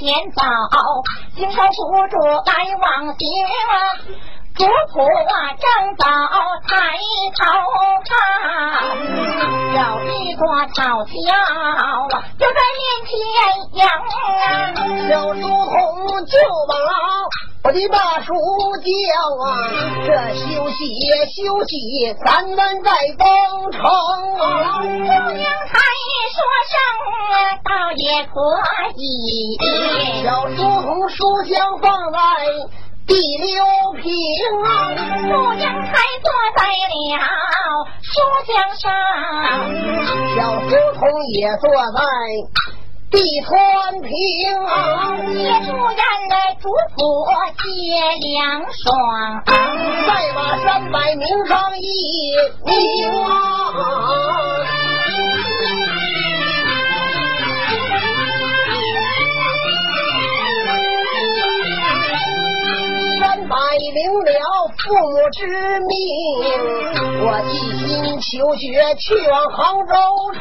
[0.00, 0.40] 前走，
[1.36, 2.50] 经受不住来
[2.80, 3.20] 往行。
[4.56, 4.96] 主仆
[5.28, 6.04] 啊，正走
[6.66, 6.72] 抬
[7.36, 7.40] 头
[8.08, 8.10] 看，
[9.76, 9.78] 有
[10.08, 10.42] 一座
[10.74, 11.08] 草桥
[12.38, 13.12] 就在面前
[13.74, 13.78] 迎。
[15.06, 15.76] 小书童
[16.24, 16.32] 就
[16.66, 16.72] 把
[17.62, 18.88] 我的大叔叫
[19.44, 19.68] 啊，
[20.06, 20.80] 这休息
[21.36, 21.76] 休息，
[22.24, 23.26] 咱们再登
[23.70, 23.82] 城。
[23.84, 25.72] 啊姑娘才
[26.32, 26.40] 说
[26.70, 26.72] 声
[27.62, 28.32] 倒也可
[28.96, 28.98] 以。
[30.24, 32.18] 小书童书香放在。
[33.06, 33.64] 第六
[34.00, 34.04] 平，
[35.28, 35.92] 祝英台
[36.22, 37.26] 坐在了
[38.00, 38.10] 书
[38.46, 38.88] 架上，
[40.36, 40.38] 小
[40.68, 41.00] 书童
[41.34, 41.98] 也坐在
[43.10, 44.10] 地川平，
[45.32, 45.98] 接住人
[46.28, 46.98] 的主仆
[47.58, 47.66] 接
[48.20, 48.38] 凉
[48.70, 48.88] 爽，
[50.06, 51.82] 再把三百名上一
[52.64, 52.70] 名。
[63.50, 63.56] 摆
[63.92, 64.30] 明了
[64.78, 65.42] 父母之
[65.80, 65.90] 命，
[67.26, 67.52] 我一
[67.88, 67.90] 心
[68.20, 69.92] 求学去往杭州
[70.34, 70.40] 城。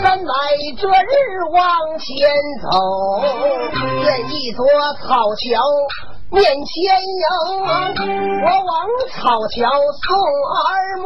[0.00, 0.30] 三百
[0.78, 1.58] 这日往
[1.98, 2.06] 前
[2.62, 2.70] 走，
[4.04, 4.64] 见一座
[5.02, 5.58] 草桥。
[6.30, 6.72] 面前
[7.02, 7.26] 迎，
[8.42, 8.72] 我往
[9.10, 9.68] 草桥
[10.00, 10.06] 送
[10.62, 11.04] 二目，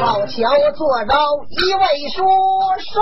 [0.00, 0.36] 草桥
[0.74, 1.14] 坐着
[1.48, 2.18] 一位书
[2.92, 3.00] 生，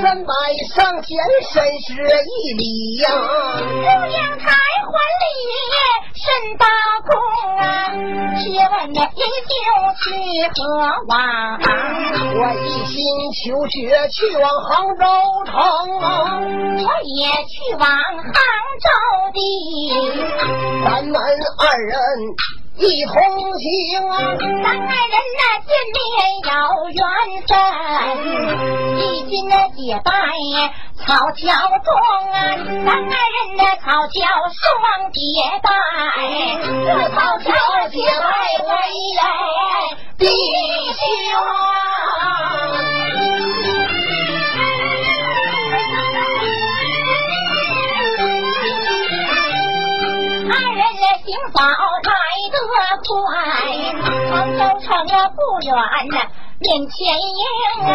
[0.00, 0.32] 三百
[0.74, 1.18] 上前
[1.52, 1.92] 深施
[2.24, 2.62] 一礼
[3.02, 3.06] 呀，
[3.58, 3.64] 祝
[4.06, 4.46] 英台
[4.90, 5.26] 还礼。
[6.18, 6.26] 甚
[6.58, 6.66] 大
[7.06, 7.10] 功
[7.58, 7.62] 啊！
[8.38, 9.00] 且问你就
[10.02, 10.04] 去
[10.52, 10.58] 何
[11.06, 11.16] 往？
[12.34, 12.96] 我一心
[13.32, 13.72] 求学，
[14.08, 14.68] 去往杭
[14.98, 15.04] 州
[15.46, 15.52] 城。
[15.94, 18.32] 我也去往杭
[18.82, 18.88] 州
[19.32, 19.38] 地。
[20.84, 21.14] 咱们
[21.58, 21.94] 二人。
[22.78, 23.12] 一同
[23.58, 24.08] 行，
[24.62, 25.98] 咱二人那见面
[26.46, 26.50] 有
[26.94, 27.02] 缘
[27.48, 27.50] 分，
[28.98, 30.06] 一进那结拜
[31.04, 31.42] 草桥
[31.84, 31.88] 中
[32.30, 32.36] 啊，
[32.86, 34.14] 咱二人那草桥
[34.54, 34.62] 双
[35.10, 35.18] 结
[35.60, 35.66] 拜，
[36.86, 37.46] 这草桥
[37.88, 38.24] 结拜
[38.64, 38.70] 为
[40.18, 40.22] 弟
[40.94, 40.96] 兄。
[51.28, 52.16] 行早来
[52.48, 52.56] 得
[53.04, 53.12] 快，
[54.30, 54.88] 杭州城
[55.36, 55.68] 不远
[56.08, 56.16] 呐，
[56.58, 56.96] 面前
[57.36, 57.42] 迎
[57.84, 57.86] 啊。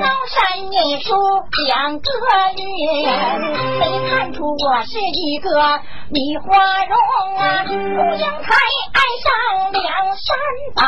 [0.00, 0.34] 高山
[0.72, 1.12] 一树
[1.66, 2.08] 两个
[2.56, 3.04] 月，
[3.78, 5.46] 没看出我是一个
[6.10, 6.46] 米花
[6.86, 6.96] 容
[7.36, 7.64] 啊？
[7.66, 8.48] 祝英台
[8.94, 9.28] 爱上
[9.72, 9.84] 梁
[10.16, 10.26] 山
[10.74, 10.80] 伯，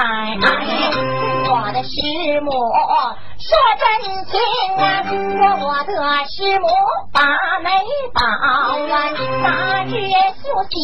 [1.52, 2.50] 我的师母
[3.38, 3.48] 说
[3.78, 3.84] 真
[4.26, 4.32] 情
[4.76, 5.12] 啊，说
[5.66, 5.92] 我的
[6.26, 6.66] 师母
[7.12, 7.20] 把
[7.62, 7.68] 媒
[8.14, 8.48] 保啊，
[9.42, 9.46] 大
[9.84, 9.90] 日
[10.42, 10.74] 素喜。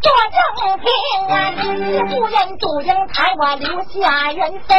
[0.00, 0.38] 做正
[0.78, 0.86] 平
[1.28, 1.34] 啊，
[2.08, 4.70] 夫人祝英台，我留下缘分，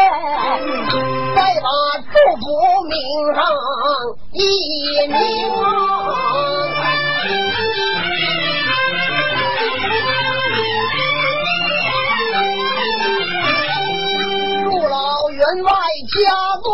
[1.35, 1.67] 再把
[2.09, 2.45] 祝福
[2.85, 2.95] 名
[3.35, 3.37] 上
[4.31, 4.37] 一
[5.07, 5.13] 名。
[14.63, 14.95] 祝老
[15.31, 15.69] 员外
[16.07, 16.15] 家
[16.63, 16.67] 中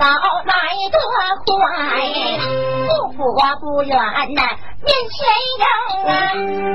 [0.00, 0.08] 我正早
[0.46, 0.54] 来
[0.90, 0.96] 得
[1.44, 1.60] 快，
[2.88, 3.94] 不服我不远
[4.32, 4.40] 呐，
[4.80, 5.20] 面前
[5.58, 5.62] 迎
[6.08, 6.10] 啊，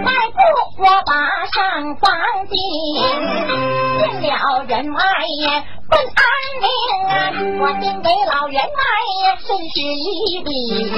[0.03, 0.37] 迈步
[0.77, 1.11] 我把
[1.47, 1.57] 上
[1.95, 2.05] 房
[2.45, 2.53] 进，
[3.97, 4.29] 进了
[4.67, 5.01] 人外
[5.89, 6.21] 问安
[6.61, 6.65] 宁
[7.09, 7.11] 啊，
[7.61, 8.69] 我先给老员外
[9.39, 10.93] 深施一礼，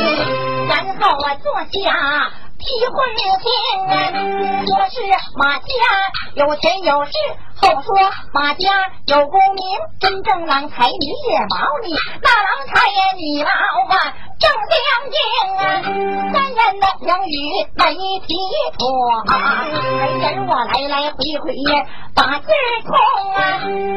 [0.67, 1.47] 然后我坐
[1.81, 2.29] 下。
[2.59, 3.23] 提婚亲
[3.87, 3.93] 啊，
[4.65, 4.95] 说是
[5.37, 5.63] 马家
[6.33, 7.11] 有钱有势，
[7.59, 7.87] 后说
[8.33, 8.69] 马家
[9.07, 9.63] 有功名，
[9.99, 14.77] 真正郎才女也毛你，那郎才也你老啊正相
[15.09, 15.17] 敬
[15.57, 15.59] 啊，
[16.31, 17.33] 三人的相语
[17.73, 17.81] 没
[18.27, 18.29] 提
[18.77, 18.79] 脱，
[19.97, 21.45] 没人我来来回回
[22.13, 22.47] 把字
[22.85, 22.93] 通
[23.33, 23.37] 啊，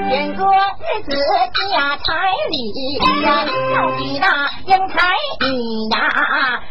[0.08, 0.40] 选个
[0.80, 1.10] 日子
[1.70, 2.06] 下彩
[2.48, 2.54] 礼
[3.22, 3.28] 呀，
[3.74, 4.24] 要比那
[4.64, 4.96] 英才
[5.40, 5.46] 女
[5.90, 5.94] 呀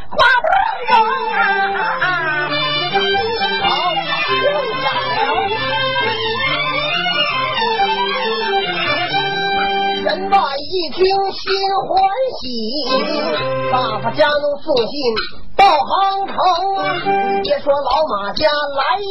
[0.10, 0.48] 花不
[0.94, 0.94] 容
[1.34, 1.38] 啊。
[11.88, 12.02] 欢
[12.42, 12.46] 喜，
[13.72, 14.94] 大发家奴送信
[15.56, 16.36] 到杭城，
[17.44, 19.06] 别说老马家来迎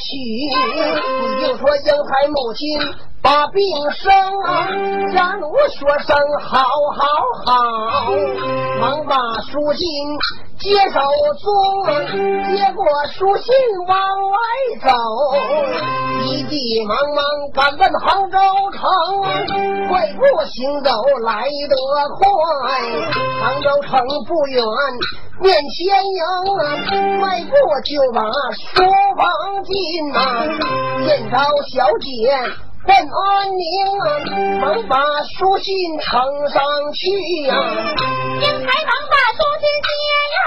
[0.00, 0.10] 娶，
[1.22, 2.62] 你就说英台母亲。
[3.24, 4.12] 把病生，
[5.14, 6.60] 家奴说声好
[6.94, 7.06] 好
[7.46, 8.12] 好，
[8.78, 9.16] 忙把
[9.50, 9.88] 书信
[10.58, 11.00] 接手
[11.40, 11.48] 中，
[12.54, 12.84] 接过
[13.14, 13.54] 书信
[13.88, 13.96] 往
[14.30, 14.36] 外
[14.82, 14.90] 走，
[16.22, 17.24] 急急忙忙
[17.54, 18.38] 赶奔杭州
[18.72, 18.82] 城，
[19.88, 20.90] 快步行走
[21.24, 21.74] 来得
[22.18, 22.26] 快，
[23.40, 24.62] 杭州城不远。
[25.40, 27.50] 面前迎，迈步
[27.84, 28.20] 就把
[28.52, 28.84] 书
[29.16, 29.72] 房进
[30.12, 30.18] 呐，
[31.06, 31.38] 见着
[31.72, 32.06] 小姐
[32.86, 33.64] 问安宁
[33.98, 34.04] 啊，
[34.60, 36.12] 忙把书信呈
[36.50, 37.08] 上去
[37.46, 37.54] 呀，
[38.42, 39.88] 英台忙把书信接
[40.34, 40.38] 呀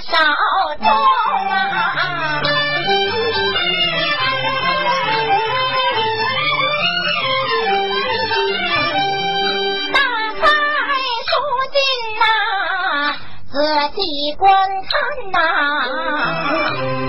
[0.00, 0.10] 手
[0.78, 0.88] 中
[1.50, 1.54] 啊，
[9.92, 9.96] 打
[10.40, 10.42] 开
[11.28, 11.30] 书
[11.70, 11.76] 信
[12.18, 12.22] 呐，
[13.52, 13.54] 仔
[13.94, 14.00] 细
[14.38, 14.48] 观
[14.88, 14.90] 看
[15.32, 15.36] 呐，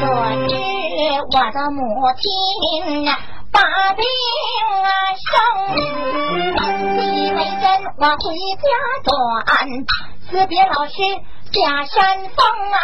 [0.02, 0.04] 得
[0.48, 0.52] 知
[1.32, 1.80] 我的母
[2.18, 2.24] 亲
[3.06, 3.08] 呐。
[3.52, 3.62] 把
[3.94, 4.04] 病
[5.26, 5.28] 生，
[7.00, 7.00] 几
[7.34, 7.66] 为人
[7.98, 8.16] 我回
[8.56, 8.64] 家
[9.04, 9.10] 转，
[10.30, 10.94] 辞别老师
[11.52, 11.96] 下山
[12.30, 12.38] 峰
[12.72, 12.78] 啊，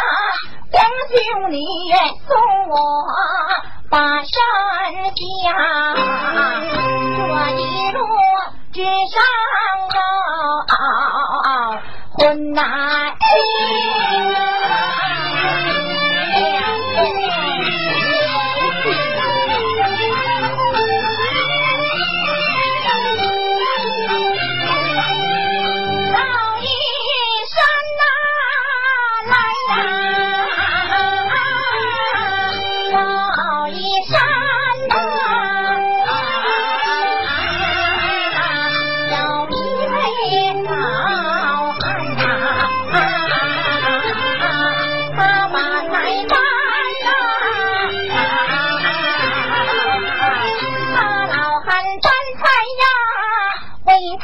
[0.72, 0.84] 两
[1.22, 1.54] 兄弟
[2.26, 2.30] 送
[2.68, 2.74] 我
[3.90, 4.28] 把山
[5.14, 5.54] 下，
[7.16, 7.98] 这一路
[8.72, 9.14] 之上
[10.68, 11.82] 啊，
[12.12, 12.64] 困难。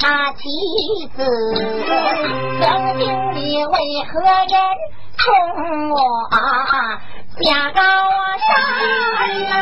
[0.03, 0.43] 他妻
[1.15, 1.23] 子，
[2.61, 3.07] 将军
[3.37, 3.73] 你为
[4.11, 4.51] 何人
[5.17, 5.25] 送
[5.91, 5.97] 我
[7.41, 7.81] 下高
[8.43, 8.51] 山
[9.49, 9.53] 呐？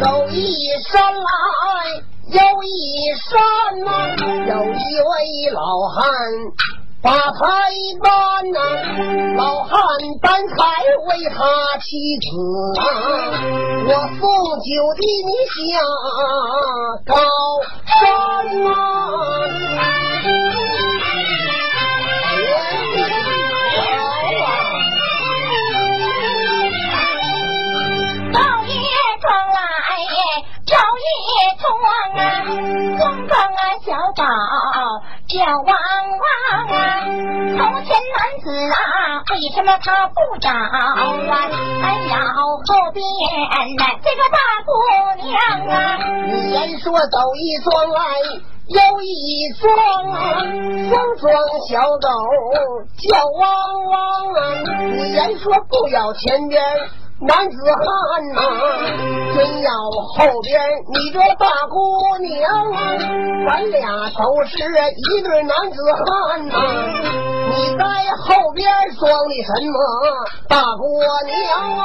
[0.00, 0.38] 走一
[0.84, 1.26] 山来，
[2.30, 2.66] 有一
[3.18, 3.26] 山
[3.80, 3.86] 呐，
[4.46, 5.10] 有一位
[5.52, 5.58] 老
[5.88, 5.98] 汉。
[7.00, 7.14] 把牌
[8.02, 8.10] 单
[8.50, 8.58] 呐，
[9.36, 9.70] 老汉
[10.20, 10.56] 担柴
[11.06, 12.26] 为他妻子
[12.80, 12.82] 啊，
[13.86, 14.22] 我送
[14.58, 15.78] 酒替你下
[17.06, 17.14] 高
[17.86, 17.94] 山
[18.64, 18.66] 呐。
[30.66, 30.74] 少
[31.06, 31.16] 爷
[31.60, 31.96] 庄啊，
[32.98, 33.86] 庄庄啊，小
[34.16, 34.22] 宝
[35.28, 36.26] 叫汪汪
[36.72, 37.04] 啊。
[37.04, 38.76] 从前男子啊，
[39.30, 40.96] 为什么他不找啊？
[41.82, 43.04] 还要后边
[44.02, 44.70] 这个大姑
[45.22, 45.28] 娘
[45.68, 45.76] 啊。
[46.26, 48.00] 你言说走一桩来，
[48.68, 49.68] 有一庄
[50.12, 50.16] 啊，
[50.88, 51.30] 双庄
[51.68, 52.08] 小狗
[52.96, 53.06] 叫
[53.38, 53.42] 汪
[53.86, 53.94] 汪
[54.32, 54.36] 啊。
[54.80, 56.62] 你言说不要前边。
[57.20, 57.82] 男子汉
[58.32, 58.40] 呐，
[59.34, 59.70] 真要
[60.14, 60.60] 后边
[60.92, 62.72] 你这大姑娘，
[63.44, 66.54] 咱俩都是一对男子汉呐。
[67.50, 67.82] 你在
[68.18, 68.70] 后边
[69.00, 69.74] 装的什么
[70.48, 71.82] 大姑娘啊？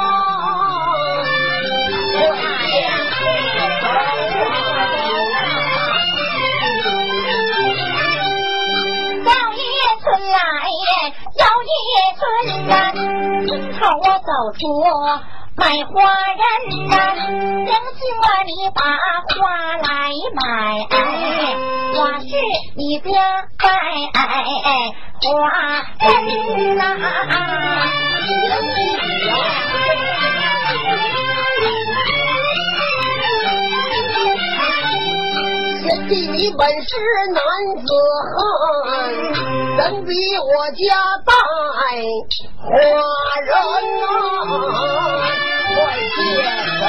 [10.04, 10.36] 村来
[11.40, 11.72] 有一
[12.18, 12.20] 村
[12.68, 12.72] 呐，
[13.46, 14.60] 今朝我走出
[15.56, 15.94] 卖花
[16.28, 16.44] 人
[16.88, 16.92] 呐，
[17.64, 18.84] 将军啊，你把
[19.32, 19.40] 花
[19.78, 19.88] 来
[20.34, 20.44] 买，
[21.96, 22.28] 我是
[22.76, 23.08] 你家
[23.58, 23.64] 花
[26.00, 26.82] 人呐。
[35.86, 36.88] 你本是
[37.28, 37.38] 男
[37.84, 37.86] 子
[38.32, 38.88] 汉，
[39.76, 40.82] 怎比我家
[41.26, 41.30] 带
[42.62, 42.72] 花
[43.42, 43.46] 人
[44.00, 44.06] 啊？
[45.74, 45.76] 快
[46.16, 46.16] 接
[46.78, 46.82] 手！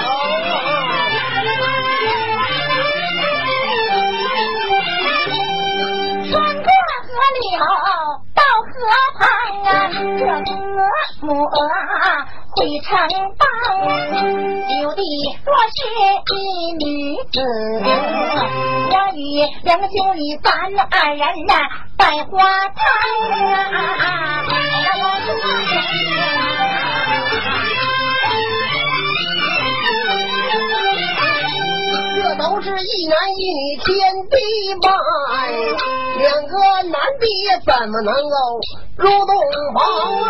[6.32, 6.34] 穿
[6.64, 7.10] 过河
[7.42, 7.46] 流
[8.76, 8.82] 河
[9.18, 9.24] 旁
[9.64, 10.30] 啊，这个
[11.22, 11.28] 母
[12.52, 12.92] 会成
[13.38, 13.42] 帮。
[14.82, 15.00] 有的
[15.46, 16.38] 若是一
[16.74, 16.84] 女
[17.32, 17.36] 子，
[18.92, 19.20] 我与
[19.64, 20.48] 两兄弟咱
[20.92, 21.54] 二人呐，
[21.98, 22.34] 百花
[22.70, 22.76] 堂
[23.72, 23.74] 啊！
[32.38, 34.36] 都是一男一女天地
[34.82, 34.90] 拜，
[36.20, 36.54] 两个
[36.90, 37.24] 男的
[37.66, 38.36] 怎么能够
[38.98, 39.30] 入洞
[39.74, 39.78] 房
[40.22, 40.28] 啊？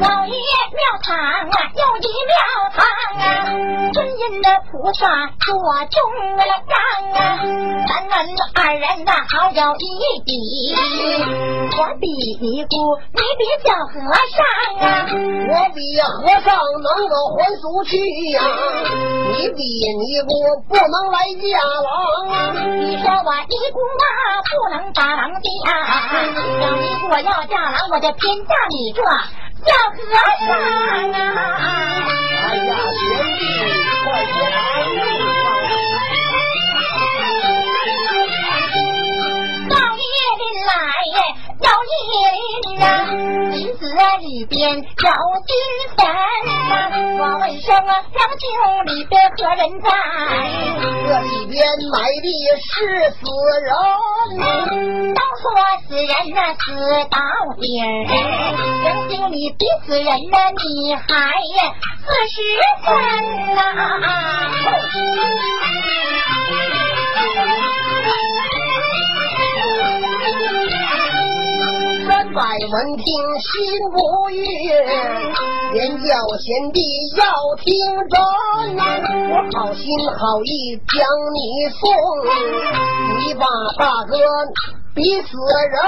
[0.00, 0.34] 老爷
[0.72, 2.32] 庙堂啊，又一庙
[2.74, 2.78] 堂
[3.20, 3.22] 啊，
[4.22, 5.08] 尊印的菩萨
[5.40, 5.50] 做
[5.90, 5.98] 中
[6.36, 6.46] 央
[7.12, 7.42] 啊，
[7.88, 8.12] 咱们
[8.54, 9.82] 二人呐好有一
[10.24, 10.30] 比，
[11.76, 12.06] 我比
[12.40, 12.76] 尼姑，
[13.10, 13.98] 你比小和
[14.30, 14.38] 尚
[14.78, 16.06] 啊，我比和
[16.40, 17.98] 尚能够还俗去
[18.30, 18.38] 呀，
[19.32, 19.58] 你比
[19.98, 20.30] 尼姑
[20.68, 21.42] 不能来嫁
[21.82, 21.90] 郎
[22.30, 22.34] 啊。
[22.78, 24.06] 你说我尼姑啊
[24.46, 25.42] 不能打郎家，
[26.60, 29.02] 要尼姑我要嫁郎，我就偏嫁你这
[29.64, 29.96] 小和
[30.46, 30.48] 尚
[31.12, 31.18] 啊。
[31.62, 33.00] 哎呀，兄
[33.38, 33.40] 弟，
[34.04, 34.56] 快别来
[39.68, 40.04] 老爷
[40.38, 40.70] 临来
[41.62, 41.92] 要一
[42.74, 42.84] 人啊，
[43.52, 43.80] 林子
[44.20, 45.50] 里边有金
[45.96, 46.00] 坟
[46.70, 46.74] 啊，
[47.18, 48.42] 我问声啊，两井
[48.86, 49.88] 里边何人在？
[51.04, 51.54] 这里边
[51.90, 52.26] 埋的
[52.58, 52.68] 是
[53.12, 53.20] 死
[53.62, 53.70] 人，
[55.14, 55.44] 都说
[55.86, 56.64] 死人呐、死
[57.10, 57.16] 到
[57.60, 57.84] 底儿，
[58.82, 61.00] 两井里比死人呐、你还
[62.02, 62.36] 四十
[62.84, 62.88] 分
[63.54, 63.58] 呐、
[72.06, 73.04] 三百闻听
[73.38, 73.50] 心
[73.92, 73.96] 不
[74.30, 74.42] 悦，
[75.72, 76.02] 便叫
[76.38, 76.80] 贤弟
[77.16, 77.22] 要
[77.56, 77.64] 听
[78.10, 78.18] 真。
[79.30, 80.52] 我好心好意
[80.88, 80.92] 将
[81.32, 81.38] 你
[81.78, 81.80] 送，
[83.18, 83.46] 你把
[83.78, 84.12] 大哥
[84.94, 85.28] 逼死
[85.70, 85.78] 人，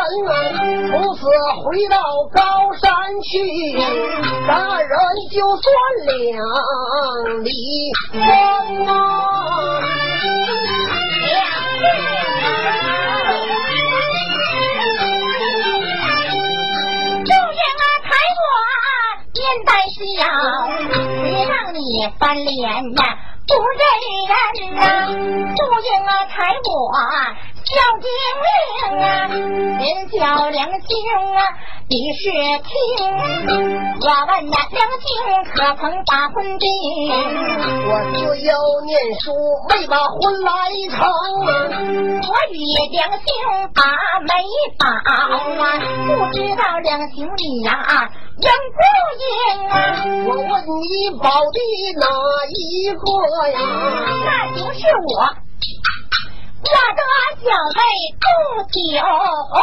[0.91, 1.27] 从此
[1.65, 1.97] 回到
[2.33, 2.39] 高
[2.81, 2.85] 山
[3.23, 3.33] 去，
[4.47, 4.91] 咱二人
[5.33, 5.65] 就算
[6.07, 6.15] 两
[7.43, 7.51] 离
[8.13, 8.23] 婚
[8.87, 8.93] 啊。
[19.75, 20.25] 笑，
[21.23, 21.79] 别让你
[22.19, 22.63] 翻脸
[22.95, 23.83] 呀，不认
[24.29, 24.81] 人呐。
[25.57, 26.73] 注定啊，踩我
[27.65, 28.07] 叫精
[28.45, 29.09] 灵啊，
[29.81, 30.85] 连叫梁兄
[31.35, 31.41] 啊，
[31.89, 32.31] 你是
[32.61, 32.69] 听。
[34.01, 35.09] 我问那梁兄
[35.51, 36.69] 可曾把婚定？
[37.89, 38.53] 我自幼
[38.85, 39.33] 念书，
[39.71, 40.51] 没把婚来
[40.91, 41.09] 成。
[42.21, 42.55] 我与
[42.93, 43.19] 梁兄
[43.75, 43.81] 把
[44.21, 44.29] 媒
[44.79, 45.17] 保啊，
[46.07, 47.71] 不知道梁兄你呀、
[48.41, 48.79] 应不
[49.25, 49.25] 应
[49.71, 49.75] 啊？
[50.27, 50.53] 我问
[50.83, 50.85] 你
[51.19, 51.59] 保的
[51.99, 52.05] 哪
[52.51, 53.03] 一个
[53.49, 53.57] 呀？
[54.27, 55.33] 那就是我，
[56.65, 57.03] 我的
[57.45, 57.79] 小妹
[58.23, 58.25] 不
[58.73, 59.61] 久啊。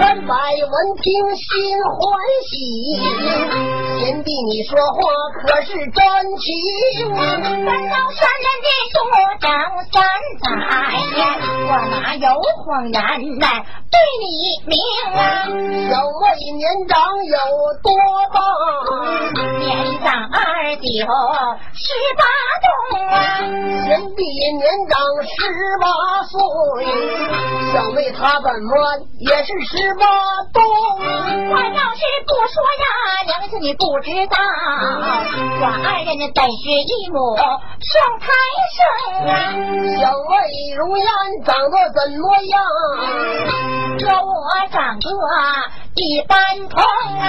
[0.26, 1.04] 百闻听
[1.36, 1.44] 心
[1.84, 2.00] 欢
[2.48, 2.52] 喜，
[4.00, 4.98] 贤弟你说话
[5.46, 6.00] 可是真
[6.40, 6.48] 情
[7.14, 7.20] 啊。
[7.42, 8.96] 咱老山人的说
[9.38, 9.44] 长
[9.92, 9.94] 三
[10.40, 10.44] 载
[11.18, 11.20] 呀，
[11.68, 12.26] 我哪有
[12.64, 12.96] 谎言
[13.38, 13.44] 来？
[13.92, 14.24] 对你
[14.66, 14.74] 明
[15.14, 16.22] 啊，小妹
[16.56, 16.96] 年长
[17.26, 17.36] 有
[17.82, 17.92] 多
[18.32, 18.40] 棒？
[19.58, 19.68] 年
[20.02, 20.40] 长二
[20.76, 20.80] 九
[21.74, 21.84] 十
[22.16, 22.20] 八
[22.62, 22.66] 冬
[23.08, 23.12] 啊。
[23.84, 24.20] 贤弟
[24.56, 25.30] 年长十
[25.80, 26.38] 八八岁，
[27.72, 28.70] 小妹她怎么
[29.18, 30.06] 也是十八
[30.54, 30.62] 冬？
[31.50, 32.86] 我要是不说呀，
[33.26, 34.38] 娘亲你不知道，
[35.60, 38.24] 我二人本是一母双胎
[38.70, 38.78] 生
[39.26, 39.30] 啊。
[39.98, 40.30] 小妹
[40.76, 41.04] 如烟
[41.44, 42.54] 长得怎么样？
[43.98, 44.30] 这我
[44.70, 45.04] 长得
[45.96, 46.36] 一般
[46.68, 46.80] 同
[47.18, 47.26] 啊，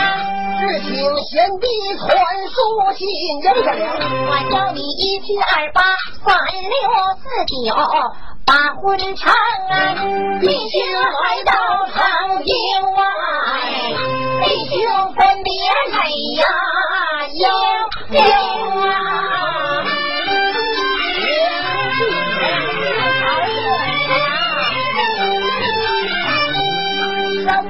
[0.60, 0.94] 只请
[1.26, 1.66] 贤弟
[1.98, 2.08] 传
[2.48, 2.54] 书
[2.96, 3.02] 信。
[4.30, 5.82] 我教你一七二八
[6.24, 6.72] 三六
[7.18, 7.52] 四九
[8.46, 9.96] 把婚成啊，
[10.42, 11.54] 必须来到
[11.96, 12.54] 长京
[12.92, 13.02] 外，
[14.46, 15.52] 弟兄分别
[15.92, 15.98] 泪
[16.36, 16.44] 呀
[17.32, 17.42] 盈
[18.12, 18.20] 盈
[18.82, 19.73] 啊。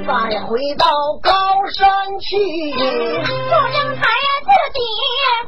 [0.06, 0.86] 再回到
[1.22, 1.32] 高
[1.78, 2.36] 山去，
[2.74, 4.04] 祝英台
[4.44, 4.80] 自己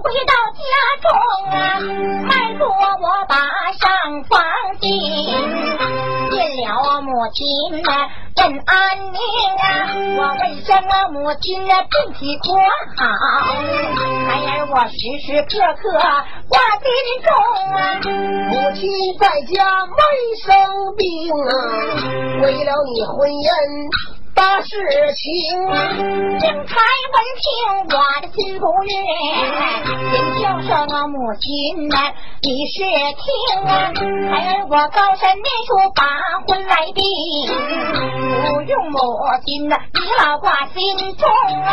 [0.01, 0.63] 回到家
[1.01, 1.05] 中
[1.51, 1.55] 啊，
[2.23, 3.35] 迈过我把
[3.73, 3.83] 上
[4.29, 4.39] 房
[4.79, 4.89] 进，
[6.31, 7.43] 见了母亲
[7.83, 7.91] 啊，
[8.37, 8.73] 问安
[9.11, 9.19] 宁
[9.59, 9.63] 啊。
[10.17, 12.53] 我问声啊，母亲啊，身体可
[12.95, 13.03] 好？
[14.27, 14.95] 孩儿我时
[15.25, 15.83] 时刻刻
[16.47, 16.87] 挂心
[17.23, 17.27] 中
[17.75, 17.77] 啊。
[18.49, 19.93] 母亲在家没
[20.41, 20.45] 生
[20.95, 21.03] 病
[21.43, 21.51] 啊，
[22.41, 23.03] 为了你。
[23.17, 23.45] 婚姻
[24.35, 24.67] 大事
[25.15, 25.73] 情啊。
[25.95, 26.75] 英台
[27.13, 27.47] 闻听
[27.87, 28.91] 我的心不悦，
[30.11, 30.13] 先
[30.43, 31.97] 叫声啊母亲呐，
[32.41, 32.83] 你是
[33.15, 33.25] 听
[33.65, 33.71] 啊，
[34.29, 36.03] 孩儿我高山念书把
[36.47, 37.01] 婚来定，
[38.43, 38.99] 不用母
[39.45, 41.29] 亲呐，你老挂心中
[41.63, 41.65] 啊。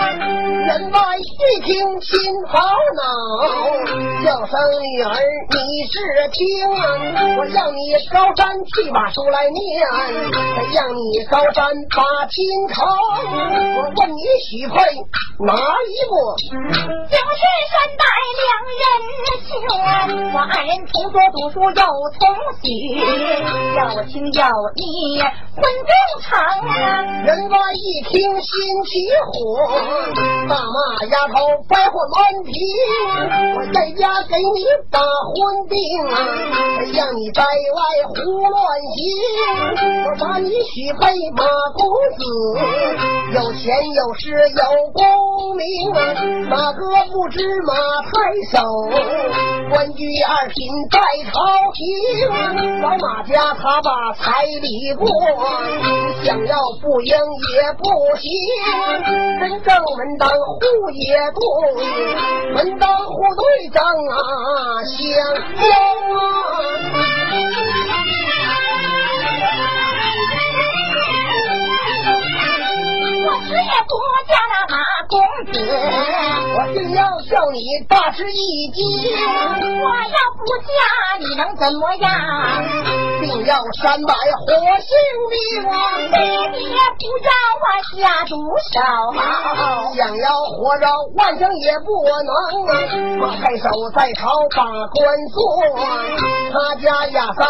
[0.62, 2.16] 人外一听心
[2.46, 2.60] 好
[2.96, 3.02] 恼，
[4.24, 5.10] 叫声女儿
[5.50, 5.58] 你
[5.90, 5.98] 是
[6.30, 6.80] 听啊，
[7.36, 7.80] 我让你
[8.12, 9.60] 高山去把书来念，
[10.72, 12.84] 让你高山把亲成。
[13.76, 14.74] 我问你许配
[15.44, 16.12] 哪一个？
[17.08, 18.02] 就是三代
[18.40, 18.44] 两
[18.80, 18.84] 人
[19.42, 19.50] 情，
[20.32, 22.22] 我二人同桌读书又同
[22.62, 22.66] 许，
[23.76, 24.38] 要请教
[24.76, 25.20] 你
[25.56, 26.28] 婚中成。
[27.24, 28.10] 人家一听
[28.40, 28.50] 心
[28.84, 28.90] 起
[29.26, 29.32] 火，
[30.48, 31.34] 大骂丫头
[31.68, 32.52] 白话满庭，
[33.56, 34.58] 我在家给你
[34.90, 35.36] 打婚
[35.68, 35.74] 定，
[36.92, 38.14] 像你在外胡
[38.48, 38.52] 乱
[38.92, 39.00] 行，
[40.04, 41.00] 我把你许配
[41.36, 41.44] 马
[41.76, 41.82] 公
[42.18, 42.22] 子，
[43.32, 45.02] 有钱有势有功
[45.56, 45.66] 名，
[46.48, 48.10] 马哥不知马太
[48.50, 48.60] 守？
[49.70, 50.54] 官居二品
[50.90, 51.00] 在
[51.30, 51.32] 朝
[51.72, 51.80] 廷，
[52.82, 55.08] 老马家他把彩礼过，
[56.22, 57.14] 想要不赢
[57.54, 57.84] 也不
[58.18, 58.28] 行，
[59.40, 61.42] 真正门当户也对，
[62.54, 64.12] 门当户对账啊
[64.84, 64.98] 相
[65.56, 65.64] 交
[66.18, 66.20] 啊。
[75.44, 75.52] 子，
[76.54, 80.72] 我定要叫你大吃一惊，我要不嫁，
[81.18, 82.10] 你能怎么样？
[83.20, 84.46] 定要三百火
[84.80, 84.90] 性
[85.30, 85.34] 命
[85.70, 85.74] 啊！
[86.10, 86.14] 爹
[86.58, 86.62] 爹
[86.98, 87.30] 不让
[87.62, 87.64] 我
[87.96, 88.34] 下毒
[88.72, 88.76] 手，
[89.96, 90.26] 想要
[90.56, 93.36] 活着万生也不能啊！
[93.40, 94.20] 太守在朝
[94.56, 95.00] 把官
[95.32, 95.38] 做，
[96.52, 97.42] 他家压塞。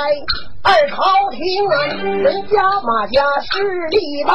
[0.64, 0.94] 二朝
[1.32, 1.74] 廷啊，
[2.22, 4.32] 人家马家势力大，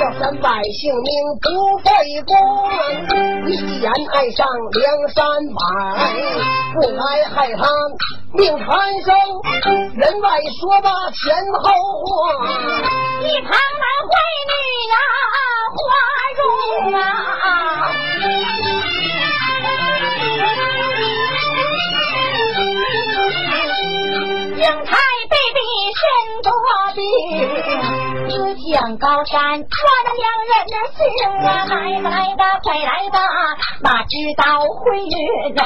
[0.00, 1.08] 叫咱百姓命
[1.40, 1.88] 不费
[2.26, 2.34] 功。
[3.46, 5.60] 一言爱上梁山伯，
[6.74, 7.62] 不该害他
[8.34, 8.66] 命缠
[9.04, 9.14] 生。
[9.94, 11.62] 人外说罢前后
[12.04, 12.10] 话，
[13.22, 14.12] 一旁男闺
[14.50, 14.52] 女
[14.90, 14.94] 呀，
[15.76, 15.80] 花
[16.38, 16.42] 容
[16.92, 16.98] 啊。
[24.56, 24.90] 英台
[25.30, 25.58] 北比
[25.94, 26.02] 身
[26.42, 26.50] 多
[26.94, 27.00] 病，
[28.28, 28.32] 自
[28.68, 29.64] 降高山，我
[30.04, 30.98] 的两人的心
[31.46, 33.18] 啊，来吧来吧，快来吧，
[33.82, 35.62] 哪知道婚运有了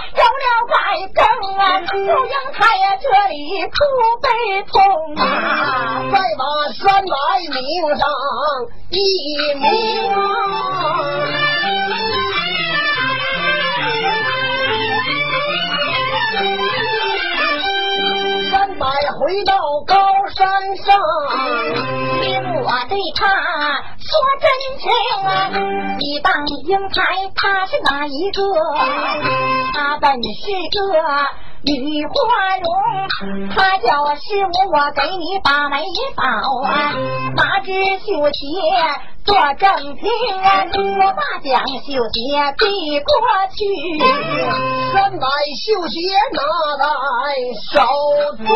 [0.68, 0.77] 改
[1.14, 1.24] 更
[1.57, 3.72] 啊，祝英台呀这里苦
[4.20, 4.29] 悲
[4.64, 4.74] 痛
[5.16, 5.24] 啊，
[6.12, 6.42] 再把
[6.74, 7.14] 三百
[7.48, 7.57] 名
[7.96, 8.05] 上
[8.90, 8.94] 一
[9.55, 9.64] 名
[10.12, 11.43] 啊。
[19.24, 19.56] 回到
[19.87, 19.96] 高
[20.37, 21.00] 山上，
[22.20, 23.26] 听我对他
[23.96, 24.06] 说
[24.38, 24.46] 真
[24.78, 24.84] 情
[25.26, 25.48] 啊！
[25.98, 28.42] 你当英台，他是哪一个？
[29.72, 30.78] 他本是个。
[31.66, 32.12] 女花
[32.58, 35.82] 容，他叫师母，我给你把媒
[36.14, 36.22] 保
[36.62, 36.92] 啊！
[37.34, 38.44] 拿支绣鞋
[39.24, 40.04] 做正厅！
[40.98, 42.18] 我把蒋绣鞋
[42.58, 43.10] 递过
[43.56, 43.58] 去，
[44.92, 45.26] 三百
[45.64, 45.96] 绣鞋
[46.32, 46.38] 拿
[46.76, 46.84] 在
[47.72, 47.72] 手
[48.37, 48.46] 中。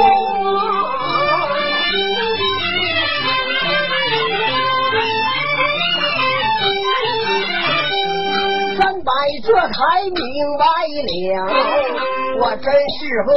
[8.76, 9.10] 三百
[9.42, 10.14] 这才明
[10.58, 10.64] 白
[11.02, 11.36] 了，
[12.40, 13.30] 我真是个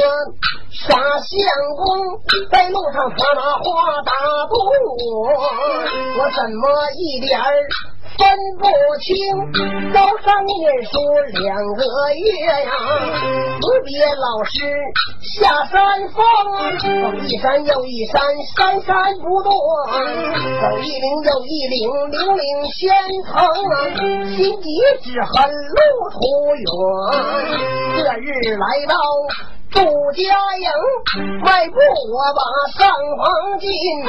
[0.74, 1.38] 傻相
[1.76, 2.18] 公，
[2.50, 4.12] 在路上他那话打
[4.48, 4.56] 动
[4.98, 5.28] 我，
[6.18, 6.62] 我怎么
[6.96, 7.44] 一点儿？
[8.18, 8.66] 分不
[9.00, 9.14] 清，
[9.92, 10.90] 高山念书
[11.40, 11.82] 两个
[12.14, 12.28] 月
[12.62, 12.70] 呀，
[13.58, 14.52] 辞别老师
[15.22, 16.22] 下山峰，
[16.80, 18.20] 走一山又一山，
[18.54, 19.52] 山山不断，
[20.60, 22.44] 走一岭又一岭，岭岭
[22.76, 22.82] 千
[23.24, 23.32] 层，
[24.36, 24.66] 心急
[25.02, 25.78] 只恨路
[26.12, 26.20] 途
[26.54, 26.64] 远，
[27.96, 28.94] 这日来到。
[29.72, 29.80] 杜
[30.12, 30.20] 家
[30.58, 30.68] 营，
[31.42, 31.76] 迈步
[32.12, 32.40] 我把
[32.78, 32.80] 上
[33.16, 33.70] 房进
[34.06, 34.08] 啊，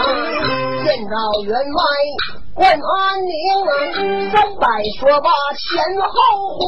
[0.83, 1.81] 见到员外
[2.53, 2.79] 关安
[3.23, 4.67] 宁，三百
[4.99, 5.63] 说罢前
[6.01, 6.13] 后
[6.59, 6.61] 话，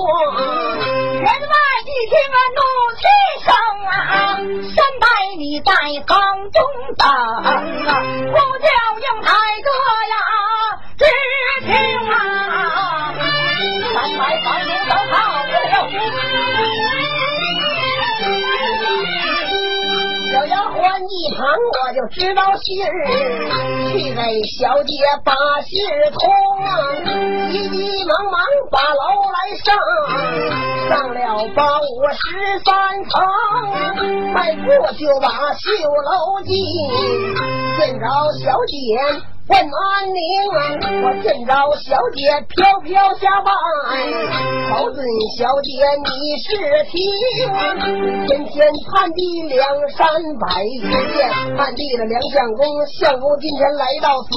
[0.81, 1.55] 员外
[1.85, 2.59] 一听啊怒
[2.95, 3.03] 气
[3.43, 3.47] 生
[3.85, 3.93] 啊，
[4.75, 5.03] 三百
[5.37, 5.69] 你在
[6.07, 6.15] 房
[6.51, 6.57] 中
[6.97, 7.51] 等啊，
[8.31, 9.29] 呼叫英台
[9.61, 9.69] 哥
[10.09, 10.15] 呀，
[21.45, 22.89] 忙，我就知道信儿，
[23.91, 24.91] 去给小姐
[25.23, 25.31] 把
[25.61, 26.17] 信儿通，
[27.51, 28.97] 急急忙忙把楼
[29.29, 29.77] 来上，
[30.89, 32.17] 上了八五十
[32.65, 33.13] 三层，
[34.33, 34.65] 迈步
[34.97, 36.55] 就把绣楼进，
[37.77, 38.05] 见着
[38.43, 39.34] 小姐。
[39.47, 39.69] 问安
[40.09, 43.51] 宁，我见着小姐飘飘下拜，
[44.73, 45.05] 好准
[45.37, 45.69] 小姐
[46.01, 46.09] 你
[46.41, 46.57] 是
[46.89, 46.97] 听，
[48.25, 50.81] 天天盼地梁山百爷，
[51.55, 54.29] 盼地的梁相公，相公今天来到此，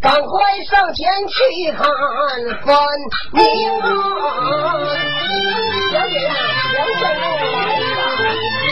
[0.00, 1.86] 赶快上前去看
[2.66, 2.74] 分
[3.32, 3.44] 明
[3.78, 4.82] 啊！
[5.92, 6.34] 小姐呀，
[6.72, 8.71] 梁相公来了。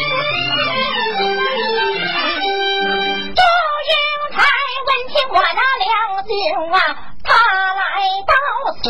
[5.32, 5.88] 我那良
[6.26, 6.30] 心
[6.72, 6.76] 啊，
[7.22, 7.28] 他
[7.78, 7.80] 来
[8.26, 8.32] 到
[8.82, 8.84] 此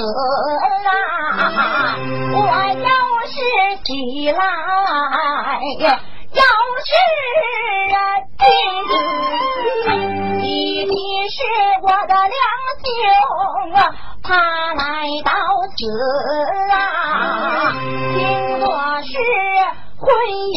[0.89, 0.91] 啊，
[2.33, 2.39] 我
[2.81, 2.91] 要
[3.27, 3.35] 是
[3.85, 3.89] 起
[4.33, 4.41] 来，
[6.33, 6.43] 要
[6.87, 6.91] 是
[7.95, 7.97] 啊
[8.39, 8.45] 进，
[10.43, 10.49] 一
[10.87, 10.95] 定
[11.29, 11.37] 是
[11.83, 12.35] 我的两
[12.81, 12.89] 兄
[13.75, 13.79] 啊，
[14.23, 14.29] 他
[14.75, 14.81] 来
[15.23, 15.29] 到
[15.77, 15.79] 此
[16.73, 16.75] 啊，
[18.17, 18.19] 听
[18.61, 18.65] 说
[19.03, 19.13] 是
[19.99, 20.57] 婚姻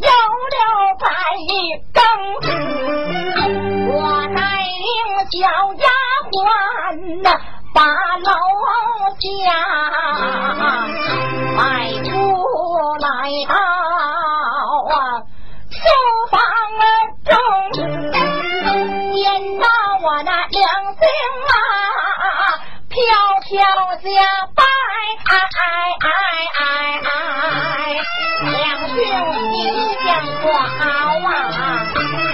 [0.00, 0.58] 有了
[0.98, 1.06] 百
[5.40, 5.88] 小丫
[6.30, 6.36] 鬟
[7.22, 7.26] 呐，
[7.72, 7.80] 把
[8.18, 8.30] 楼
[9.18, 9.24] 下
[11.56, 11.58] 迈
[12.04, 12.10] 出
[13.00, 13.08] 来
[13.48, 13.54] 到
[14.84, 14.92] 啊
[15.70, 15.80] 书
[16.30, 16.36] 房
[17.24, 17.32] 中，
[17.72, 19.18] 见
[19.58, 19.64] 到
[20.02, 20.60] 我那两
[20.92, 21.00] 兄
[21.48, 21.50] 啊，
[22.90, 23.00] 飘
[23.40, 23.48] 飘
[24.02, 24.06] 下
[24.54, 24.60] 拜，
[28.44, 28.52] 两
[28.90, 28.94] 兄
[29.52, 29.56] 吉
[30.04, 30.06] 祥
[30.42, 30.44] 话
[30.76, 32.29] 啊。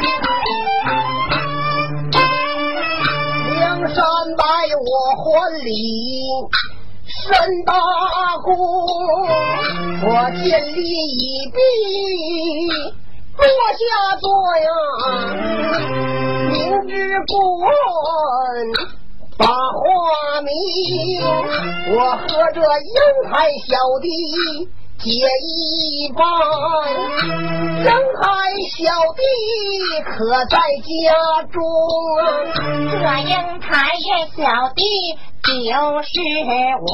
[3.97, 4.05] 梁山
[4.37, 4.45] 伯
[4.77, 5.25] 我还
[5.65, 5.73] 礼，
[7.09, 7.25] 申
[7.65, 7.73] 大
[8.45, 8.53] 公，
[10.05, 10.45] 我见
[10.77, 11.57] 礼已毕，
[13.39, 13.81] 落下
[14.21, 14.29] 座
[14.61, 14.69] 呀，
[16.53, 16.55] 明
[16.87, 16.93] 知
[17.27, 17.33] 故
[17.65, 17.67] 问。
[19.39, 19.51] 把话
[20.43, 20.53] 明，
[21.95, 22.97] 我和这英
[23.31, 24.09] 台小弟
[24.99, 26.25] 结一帮，
[27.85, 28.25] 人海
[28.77, 28.81] 小
[29.15, 29.21] 弟
[30.03, 30.11] 可
[30.47, 30.87] 在家
[31.53, 31.55] 中？
[32.91, 32.97] 这
[33.29, 33.67] 英台
[34.37, 34.41] 小
[34.75, 34.83] 弟
[35.45, 35.53] 就
[36.03, 36.11] 是
[36.81, 36.89] 我，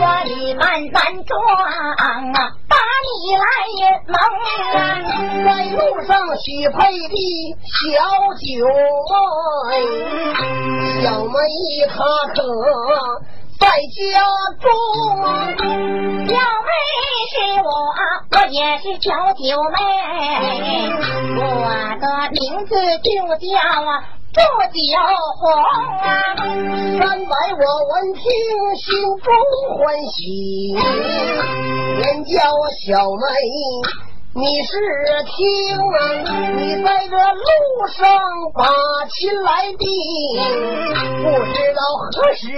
[0.00, 1.70] 我的慢慢装啊，
[2.68, 3.44] 把你来
[4.08, 4.14] 蒙
[4.74, 4.82] 啊。
[5.44, 7.16] 在路上许配的
[7.68, 7.78] 小
[8.40, 8.42] 九
[9.68, 9.70] 妹，
[11.02, 11.34] 小妹
[11.88, 11.92] 她
[12.34, 12.36] 可
[13.62, 14.18] 在家
[14.58, 14.66] 中？
[16.26, 16.68] 小妹
[17.30, 17.70] 是我，
[18.32, 19.78] 我也是小九妹，
[21.38, 21.40] 我
[22.00, 23.06] 的名字就
[23.38, 23.46] 叫
[23.86, 24.02] 啊
[24.34, 24.36] 祝
[24.72, 24.74] 九
[25.38, 25.70] 红啊。
[26.98, 28.20] 三百我闻听
[28.74, 28.82] 心
[29.22, 29.30] 中
[29.78, 30.74] 欢喜，
[32.02, 32.34] 便叫
[32.84, 33.22] 小妹。
[34.34, 34.72] 你是
[35.26, 35.36] 听
[35.88, 37.44] 闻，你在这路
[37.88, 38.00] 上
[38.54, 38.64] 把
[39.10, 39.86] 亲来定，
[41.22, 42.48] 不知道何时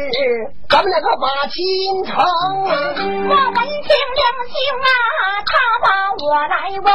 [0.68, 1.58] 咱们两个把亲
[2.04, 2.14] 成。
[2.62, 2.78] 我闻
[3.26, 4.88] 听两兄啊，
[5.44, 5.86] 他把
[6.22, 6.88] 我来问，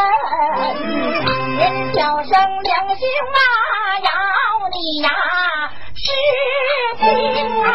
[1.57, 1.61] 人
[1.91, 2.31] 叫声
[2.63, 3.03] 两兄
[3.35, 3.37] 啊，
[3.99, 4.07] 要
[4.71, 5.09] 你呀
[5.93, 6.07] 是
[7.03, 7.03] 亲
[7.65, 7.67] 啊。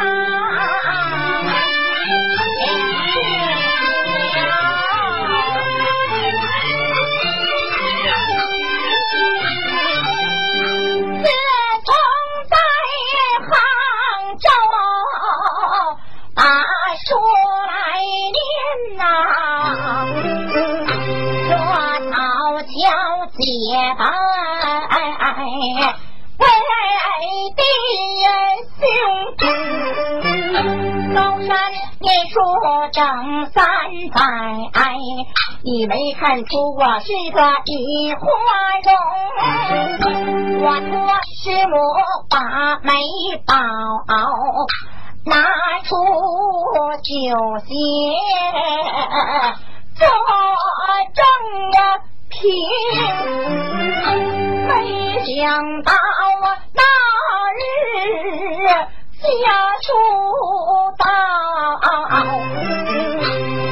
[19.05, 19.13] 念
[19.57, 20.57] 呐，
[21.49, 21.53] 说
[22.11, 22.15] 曹
[22.63, 22.73] 桥
[23.37, 23.45] 结
[26.39, 26.73] 拜为
[27.55, 27.63] 弟
[28.81, 28.83] 兄，
[31.15, 31.49] 高山
[32.01, 32.35] 念书
[32.93, 33.01] 整
[33.53, 33.63] 三
[34.13, 34.19] 载，
[35.63, 38.23] 你没看出我是个一花
[38.85, 38.89] 容？
[40.63, 40.93] 我托
[41.43, 41.73] 师母
[42.31, 42.37] 把
[42.83, 42.91] 美
[43.47, 43.53] 宝
[45.27, 45.37] 拿
[45.85, 45.97] 出
[47.03, 47.13] 酒
[47.67, 47.73] 席，
[49.97, 50.07] 做
[51.15, 51.19] 正
[52.29, 52.33] 品。
[54.67, 54.71] 没
[55.25, 55.33] 想
[55.83, 55.95] 到啊，
[56.75, 56.81] 那
[57.57, 57.59] 日
[59.25, 59.33] 家
[59.81, 59.87] 书
[60.99, 61.03] 到，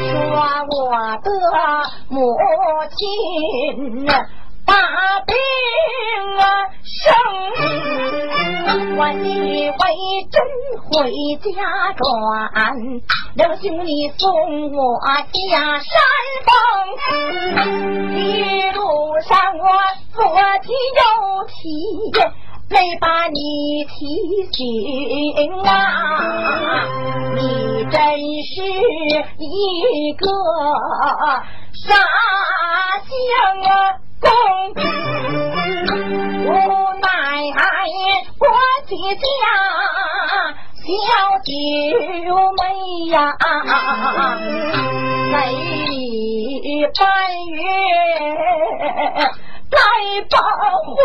[0.08, 0.12] 说
[0.70, 0.80] 我
[1.22, 1.26] 的
[2.08, 2.14] 母
[2.96, 2.96] 亲
[4.64, 4.75] 大
[5.27, 5.35] 病
[6.38, 6.44] 啊
[6.85, 7.14] 生，
[8.96, 9.75] 我以为
[10.31, 10.35] 真
[10.83, 10.90] 回
[11.37, 11.48] 家
[11.92, 12.03] 转，
[13.35, 14.22] 两兄你送
[14.72, 15.31] 我下
[15.81, 15.92] 山
[16.46, 16.51] 峰，
[18.16, 18.20] 一
[18.72, 18.79] 路
[19.20, 19.64] 上我
[20.14, 20.18] 左
[20.62, 21.03] 提右
[21.48, 21.53] 提。
[22.70, 23.90] 没把你提
[24.51, 24.59] 醒
[25.62, 25.68] 啊！
[27.35, 27.40] 你
[27.85, 27.92] 真
[28.42, 28.55] 是
[29.37, 29.44] 一
[30.14, 30.27] 个
[31.75, 31.94] 傻
[33.05, 33.12] 相
[33.61, 33.70] 啊！
[34.22, 34.30] 公，
[36.46, 36.48] 无
[37.00, 37.06] 奈
[38.38, 38.42] 我
[38.88, 39.22] 的家
[40.82, 40.88] 小
[41.44, 41.50] 九
[42.58, 42.61] 妹
[43.11, 43.14] 呀，
[45.30, 45.35] 没
[46.94, 47.00] 半
[47.50, 47.61] 月
[49.70, 49.76] 来
[50.30, 50.35] 把
[50.87, 50.96] 婚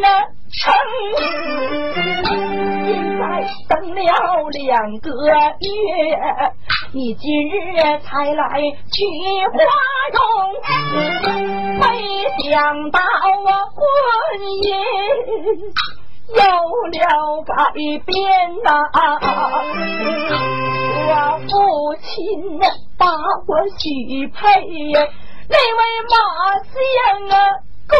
[0.00, 0.04] 呢。
[0.48, 0.62] 成，
[2.86, 3.20] 现在
[3.68, 4.00] 等了
[4.52, 4.64] 两
[5.00, 5.28] 个月，
[6.96, 8.42] 你今日才来
[8.90, 9.04] 取
[9.52, 9.58] 花
[10.16, 10.16] 容，
[11.78, 11.84] 没
[12.40, 12.98] 想到
[13.44, 13.78] 我婚
[14.62, 14.64] 姻
[16.32, 16.40] 有
[16.88, 16.96] 了
[17.44, 17.52] 改
[18.06, 18.08] 变
[18.64, 18.88] 呐！
[21.06, 21.12] 我
[21.46, 21.50] 父
[22.00, 22.08] 亲
[22.96, 23.04] 把
[23.46, 24.34] 我许配
[25.50, 26.16] 那位马
[26.64, 26.80] 相
[27.28, 27.36] 啊！
[27.88, 27.96] 公，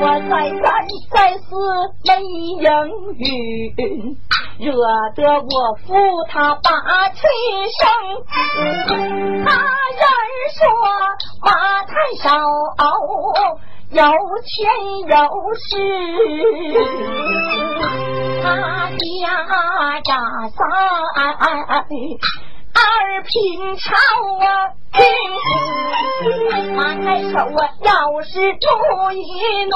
[0.00, 0.62] 我再三
[1.10, 1.44] 再四
[2.04, 2.62] 没应
[3.18, 3.26] 允，
[4.58, 4.70] 惹
[5.14, 5.54] 得我
[5.86, 5.90] 父
[6.28, 6.68] 他把
[7.10, 7.20] 气
[7.78, 7.80] 生。
[9.44, 9.48] 他
[9.98, 10.02] 人
[10.54, 10.60] 说
[11.42, 11.48] 马
[11.84, 11.90] 太
[12.22, 12.24] 少，
[13.90, 14.02] 有
[14.42, 14.50] 钱
[15.06, 15.14] 有
[15.54, 15.70] 势，
[18.42, 18.44] 他
[18.90, 19.24] 家
[20.02, 20.10] 家
[20.50, 20.60] 三。
[22.74, 22.80] 二
[23.22, 23.94] 品朝
[24.40, 24.74] 啊，
[26.74, 27.90] 马太守啊，要
[28.22, 29.20] 是怒一
[29.66, 29.74] 怒，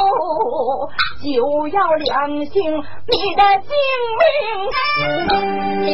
[1.23, 1.25] 就
[1.69, 3.71] 要两姓你的性
[4.19, 4.25] 命。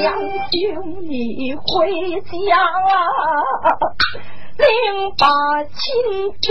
[0.01, 0.05] 两
[0.51, 0.61] 兄
[1.09, 1.13] 你
[1.55, 1.61] 回
[2.21, 2.31] 家，
[4.59, 4.65] 另
[5.19, 5.25] 把
[5.65, 5.73] 亲
[6.41, 6.45] 弟，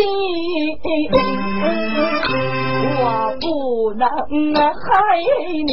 [2.97, 3.01] 我
[3.39, 3.43] 不
[3.93, 4.83] 能害
[5.65, 5.69] 你。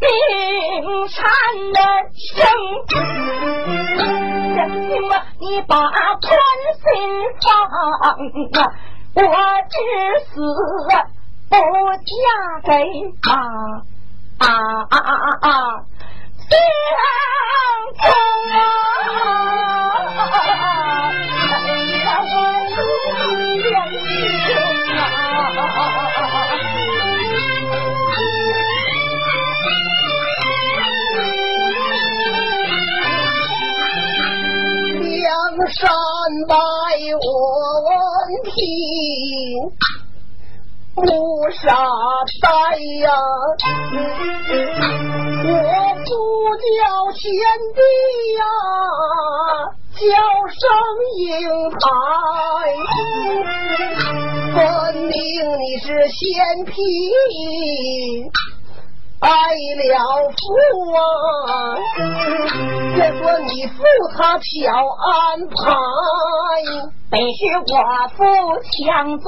[0.00, 0.06] 命
[1.08, 1.14] 产
[1.72, 1.78] 的
[2.34, 2.34] 生，
[4.56, 6.22] 相信我，你把宽
[6.82, 6.84] 心
[7.40, 7.44] 放
[8.02, 8.04] 啊，
[9.14, 9.20] 我
[9.70, 9.74] 至
[10.26, 10.32] 死
[11.48, 12.12] 不嫁
[12.64, 12.68] 给
[13.30, 13.32] 啊
[14.38, 14.42] 啊
[14.90, 15.46] 啊啊啊！
[16.48, 16.50] 相
[17.96, 18.02] 公
[18.52, 18.83] 啊！
[35.80, 35.90] 山
[36.46, 37.26] 拜我
[37.82, 37.90] 闻
[38.44, 38.54] 听，
[40.94, 41.02] 不
[41.50, 41.64] 杀
[42.40, 42.48] 呆
[43.00, 43.10] 呀！
[45.46, 45.50] 我
[46.04, 46.08] 不
[46.54, 46.70] 叫
[47.12, 47.22] 贤
[47.74, 47.80] 弟
[48.38, 48.42] 呀，
[49.96, 50.00] 叫
[50.54, 50.62] 声
[51.16, 51.26] 英
[51.80, 51.86] 台，
[54.54, 54.56] 分
[55.02, 55.12] 明
[55.58, 56.22] 你是贤
[56.64, 56.72] 嫔。
[59.24, 59.30] 爱
[59.80, 59.96] 了
[60.28, 60.36] 父
[60.92, 61.00] 啊！
[62.94, 63.80] 别说你父
[64.14, 64.44] 他巧
[65.00, 65.08] 安
[65.48, 65.54] 排，
[67.10, 67.72] 本是我
[68.14, 68.20] 父
[68.60, 69.24] 强做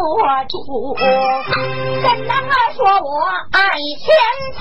[0.51, 0.55] 主，
[0.99, 2.31] 怎能
[2.75, 3.09] 说我
[3.53, 3.59] 爱
[3.97, 4.05] 钱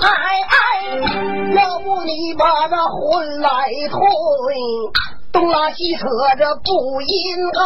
[1.54, 3.48] 要不你把这婚来
[3.90, 4.00] 退，
[5.32, 6.06] 东拉西扯
[6.38, 7.60] 这不应该，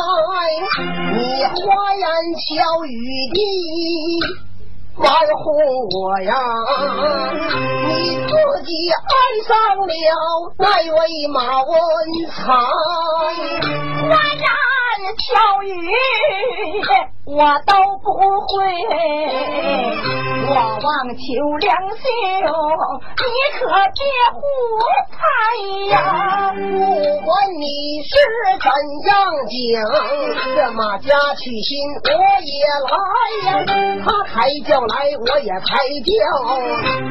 [1.15, 2.05] 你花言
[2.35, 2.91] 巧语
[3.33, 3.39] 的。
[5.01, 5.09] 玩
[5.43, 5.45] 哄
[5.89, 6.35] 我呀！
[7.89, 7.91] 你
[8.27, 8.33] 自
[8.65, 9.13] 己爱
[9.47, 9.93] 上了
[10.59, 10.99] 那位
[11.33, 11.73] 马文
[12.31, 12.39] 才，
[14.09, 14.45] 花言
[15.17, 15.27] 巧
[15.65, 15.69] 语。
[17.33, 18.59] 我都不会，
[20.49, 20.83] 我望
[21.15, 21.23] 求
[21.61, 22.03] 良兄，
[23.15, 23.61] 你可
[23.95, 24.03] 别
[24.35, 24.37] 胡
[25.15, 25.15] 猜
[25.91, 25.95] 呀！
[26.51, 26.59] 不
[27.25, 28.11] 管你是
[28.59, 28.67] 怎
[29.07, 29.15] 样
[29.47, 29.55] 讲，
[30.57, 31.71] 这马家娶亲
[32.03, 32.11] 我
[32.43, 32.51] 也
[32.83, 32.91] 来
[33.47, 33.49] 呀，
[34.05, 34.35] 他抬
[34.67, 36.11] 轿来我也抬轿，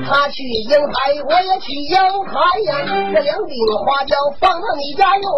[0.06, 2.70] 他去英台我也去英台呀，
[3.14, 3.56] 这两顶
[3.86, 5.32] 花轿放到你家用，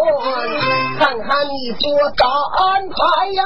[0.98, 1.78] 看看你父
[2.16, 2.26] 咋
[2.58, 2.96] 安排
[3.30, 3.44] 呀！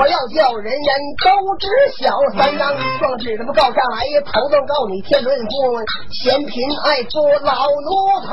[0.00, 0.63] 我要叫。
[0.64, 0.88] 人人
[1.20, 1.28] 都
[1.60, 1.68] 知
[2.00, 5.52] 晓三张状纸，他们告下来，头都告你天伦父，
[6.08, 7.92] 嫌贫爱富老奴
[8.24, 8.32] 才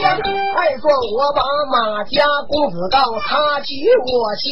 [0.00, 0.16] 呀。
[0.56, 4.48] 二状我把马家公子告，他娶我妻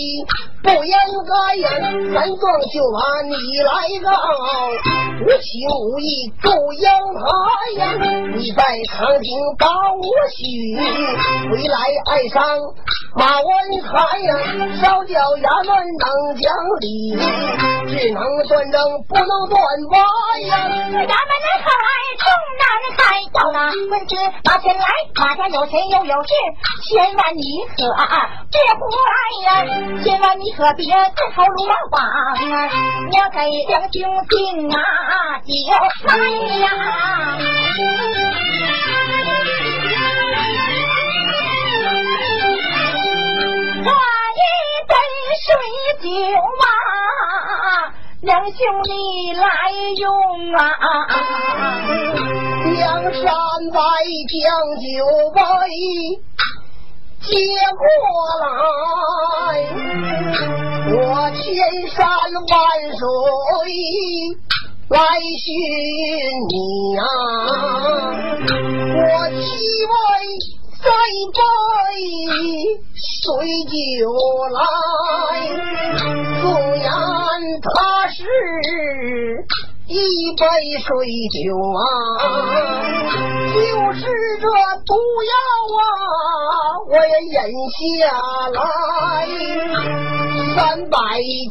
[0.63, 0.93] 不应
[1.25, 1.71] 该呀。
[2.13, 3.33] 三壮就把你
[3.65, 3.73] 来
[4.05, 4.13] 告，
[5.25, 6.85] 无情无义不应
[7.17, 7.25] 台
[7.79, 7.83] 呀。
[8.37, 9.65] 你在长亭把
[9.97, 10.05] 我
[10.37, 10.77] 许，
[11.51, 12.45] 回来爱上
[13.17, 13.49] 马文
[13.81, 14.29] 才呀，
[14.83, 17.04] 烧掉衙门能讲理。
[17.12, 19.59] 只能断正，不能断
[19.90, 19.99] 歪
[20.49, 20.53] 呀！
[20.64, 21.69] 衙门的开，
[22.21, 22.25] 从
[22.61, 22.64] 南
[22.97, 23.59] 开，到那
[23.90, 24.87] 文职把钱来，
[25.17, 26.33] 马家有钱又有势，
[26.88, 27.43] 千万你
[27.77, 27.77] 可
[28.51, 29.14] 别胡来
[29.45, 29.49] 呀！
[30.03, 32.35] 千万你可别自投罗网啊！
[33.12, 33.37] 我给
[33.69, 33.93] 两兄
[34.29, 34.79] 敬啊
[35.45, 35.53] 酒
[36.09, 36.11] 来
[36.59, 36.69] 呀！
[45.44, 45.52] 水
[46.00, 46.09] 酒
[46.64, 46.64] 啊！
[48.22, 48.90] 两兄弟
[49.35, 49.44] 来
[49.98, 50.02] 用
[50.54, 50.61] 啊！
[52.72, 52.80] 梁
[53.12, 53.22] 山
[53.70, 53.76] 伯
[54.33, 54.40] 将
[54.80, 54.85] 酒
[55.35, 55.38] 杯
[57.20, 57.28] 接
[57.76, 57.85] 过
[58.40, 58.46] 来，
[60.94, 60.96] 我
[61.33, 61.42] 千
[61.90, 62.50] 山万
[62.96, 62.98] 水
[64.88, 65.44] 来寻
[66.48, 66.54] 你
[66.98, 67.02] 啊！
[68.96, 69.42] 我七
[69.92, 69.92] 位
[70.85, 71.38] 这一杯
[72.94, 73.01] 水
[73.64, 73.73] 酒
[74.53, 74.57] 来，
[76.42, 76.44] 纵
[76.77, 76.85] 然。
[77.62, 78.18] 他是
[79.87, 79.90] 一
[80.37, 80.44] 杯
[80.85, 80.87] 水
[81.33, 81.35] 酒
[81.81, 81.83] 啊，
[83.55, 83.57] 就
[83.94, 83.99] 是
[84.40, 84.44] 这
[84.85, 84.92] 毒
[85.25, 85.33] 药
[85.81, 85.83] 啊，
[86.90, 87.35] 我也咽
[87.73, 87.81] 下
[88.51, 88.57] 来。
[90.55, 90.59] 三
[90.90, 90.97] 百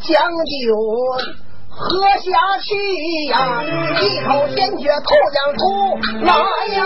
[0.04, 0.14] 将
[0.46, 0.54] 酒
[1.70, 1.82] 喝
[2.20, 2.30] 下
[2.62, 2.68] 去
[3.32, 3.34] 呀，
[4.00, 5.62] 一口鲜血吐将出
[6.24, 6.30] 来
[6.76, 6.78] 呀。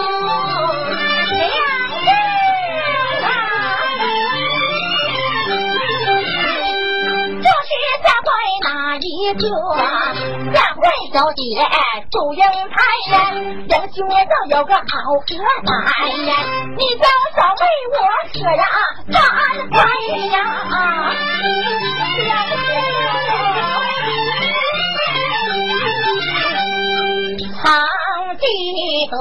[2.05, 2.09] 这
[7.97, 8.29] 是这回
[8.99, 9.41] 一个
[10.53, 11.41] 下官小姐
[12.11, 12.75] 祝英台
[13.11, 13.15] 呀，
[13.69, 14.81] 要学到有个好
[15.13, 15.21] 和
[15.65, 15.67] 伴
[16.25, 16.31] 呀，
[16.77, 17.05] 你早
[17.35, 17.97] 早为我
[18.33, 18.63] 舍呀
[19.11, 19.15] 干
[19.69, 19.75] 杯
[20.29, 20.35] 呀！
[27.59, 27.63] 曾
[28.37, 28.43] 记
[29.09, 29.13] 得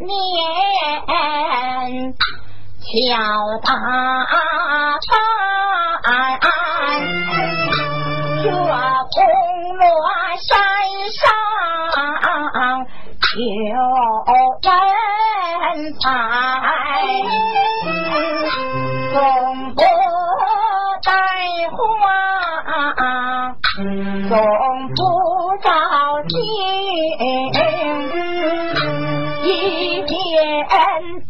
[0.00, 0.06] 那年
[2.80, 2.86] 敲
[3.62, 3.68] 打
[10.40, 10.54] 山
[11.10, 11.26] 上
[13.36, 13.74] 有
[14.62, 15.66] 人
[15.98, 16.04] 采，
[19.12, 19.16] 总
[19.74, 19.80] 不
[21.02, 21.06] 带
[21.72, 21.76] 花，
[24.28, 24.32] 总
[24.94, 24.98] 不
[25.60, 25.66] 着
[26.28, 26.30] 急。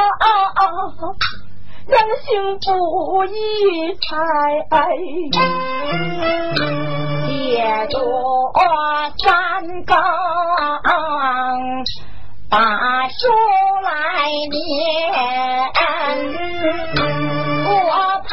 [1.85, 4.05] 人心不易猜，
[7.27, 7.31] 借
[7.87, 7.95] 着
[9.17, 9.23] 山
[9.83, 9.95] 岗
[12.49, 12.55] 把
[13.09, 13.17] 书
[13.83, 13.89] 来
[14.49, 14.53] 念，
[17.65, 17.69] 我
[18.23, 18.31] 陪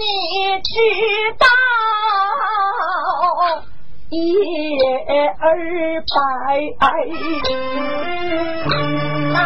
[0.00, 0.04] 你
[0.62, 0.72] 去
[1.38, 1.44] 到
[4.14, 5.42] 夜儿
[6.08, 6.14] 白。
[9.32, 9.36] 那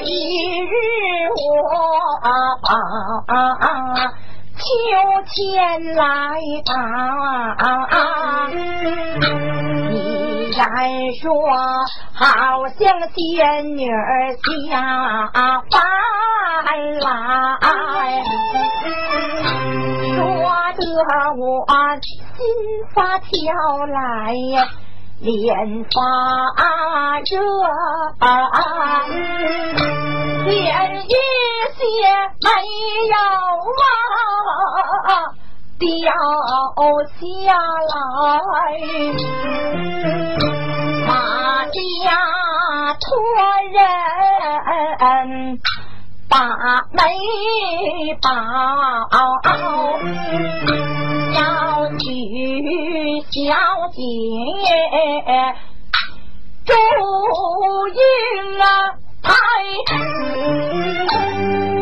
[0.00, 0.10] 一
[0.62, 0.72] 日
[1.30, 1.40] 我
[4.56, 4.60] 秋
[5.26, 5.34] 千
[5.94, 6.02] 来
[6.64, 6.70] 打，
[9.88, 9.92] 你
[10.56, 10.66] 敢
[11.20, 11.22] 说
[12.12, 12.78] 好像
[13.14, 13.16] 仙
[13.76, 13.80] 女
[14.68, 14.70] 下
[15.70, 15.74] 凡
[16.98, 17.06] 来，
[20.16, 20.18] 说
[20.82, 20.82] 得
[21.36, 21.40] 我
[22.38, 22.46] 心
[22.94, 23.28] 发跳
[23.86, 24.68] 来呀。
[25.20, 25.98] 脸发
[27.18, 27.36] 热，
[30.44, 30.54] 连
[31.02, 31.10] 一
[31.74, 31.82] 些
[32.40, 32.48] 没
[33.10, 33.14] 有
[33.82, 33.84] 啊
[35.80, 35.84] 掉
[37.18, 37.18] 下
[37.88, 38.56] 来，
[41.08, 41.10] 马
[41.66, 41.74] 家
[43.00, 43.02] 托
[43.72, 43.76] 人
[46.28, 46.36] 把
[46.92, 47.02] 媒
[48.22, 48.28] 报，
[51.38, 51.42] 要
[51.98, 52.02] 娶
[53.30, 53.30] 小
[53.92, 53.96] 姐。
[56.66, 56.70] 祝
[57.94, 57.98] 英
[59.22, 59.26] 台，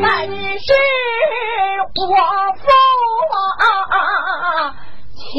[0.03, 0.69] 但是
[1.97, 2.01] 我
[2.57, 2.61] 父
[5.19, 5.35] 强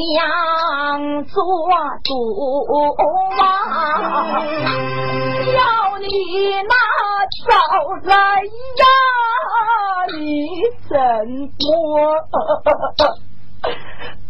[1.26, 1.34] 做
[2.04, 2.10] 主
[3.40, 3.42] 啊，
[5.54, 5.60] 要
[6.00, 6.06] 你
[6.64, 6.74] 那
[7.46, 7.50] 招
[8.04, 8.12] 来
[8.44, 8.84] 呀，
[10.18, 10.20] 你
[10.90, 10.92] 怎
[11.58, 11.68] 么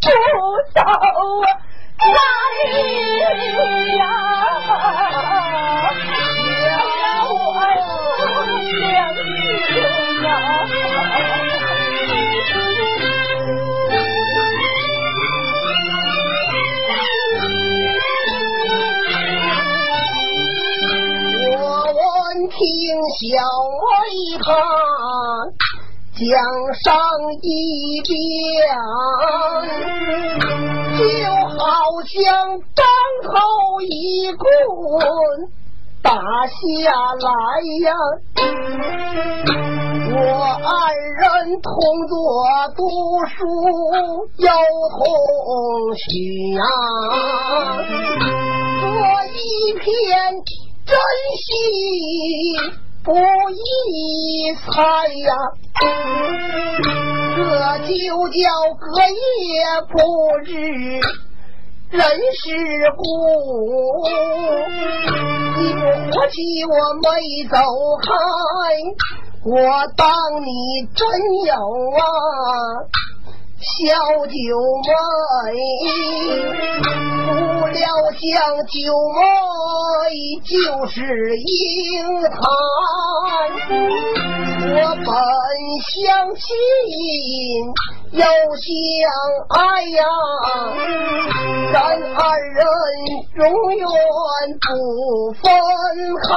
[0.08, 0.39] 不
[0.74, 0.80] 走
[1.41, 1.47] 啊？
[1.97, 2.12] 来
[3.97, 4.05] 呀！
[26.18, 26.26] 江
[26.84, 26.86] 上
[27.41, 28.11] 一边。
[30.97, 31.01] 就
[31.57, 31.61] 好
[32.05, 32.15] 像
[32.74, 32.84] 当
[33.24, 33.30] 头
[33.82, 34.43] 一棍
[36.01, 36.09] 打
[36.47, 36.55] 下
[37.22, 37.30] 来
[37.84, 37.88] 呀！
[40.09, 40.15] 我
[40.65, 41.22] 二人
[41.61, 41.68] 同
[42.07, 42.13] 坐
[42.76, 42.80] 读
[43.28, 43.36] 书
[44.38, 44.47] 有
[44.97, 44.99] 同
[45.95, 46.01] 许
[46.53, 46.59] 呀，
[48.82, 48.84] 做
[49.36, 49.38] 一
[49.78, 49.86] 片
[50.86, 50.91] 真
[51.45, 51.45] 心
[53.08, 55.32] 不易猜呀。
[57.38, 57.39] 这
[57.88, 57.95] 就
[58.28, 58.36] 叫
[58.78, 59.47] 隔夜
[59.88, 59.95] 不
[60.43, 60.51] 知
[61.89, 62.01] 人
[62.34, 62.43] 世
[62.97, 62.99] 故，
[65.58, 65.80] 你不
[66.12, 66.36] 活气
[66.66, 67.08] 我没
[67.47, 67.55] 走
[68.03, 68.12] 开，
[69.45, 69.55] 我
[69.95, 70.03] 当
[70.43, 70.51] 你
[70.93, 71.08] 真
[71.45, 71.53] 有
[71.95, 72.03] 啊。
[73.60, 73.66] 小
[74.28, 74.34] 九
[74.84, 74.88] 妹，
[77.26, 77.82] 不料
[78.14, 78.22] 想
[78.68, 78.76] 九
[79.16, 79.18] 妹
[80.45, 80.47] 就
[80.88, 80.93] 是
[81.36, 82.38] 英台，
[84.70, 85.10] 我本
[85.82, 85.97] 相
[86.36, 86.45] 亲
[88.12, 88.70] 又相
[89.49, 89.58] 爱
[89.89, 89.99] 呀，
[91.74, 91.76] 咱
[92.14, 92.18] 二
[92.53, 92.62] 人
[93.38, 93.41] 永
[93.76, 93.82] 远
[94.62, 94.68] 不
[95.34, 95.41] 分
[96.22, 96.30] 开。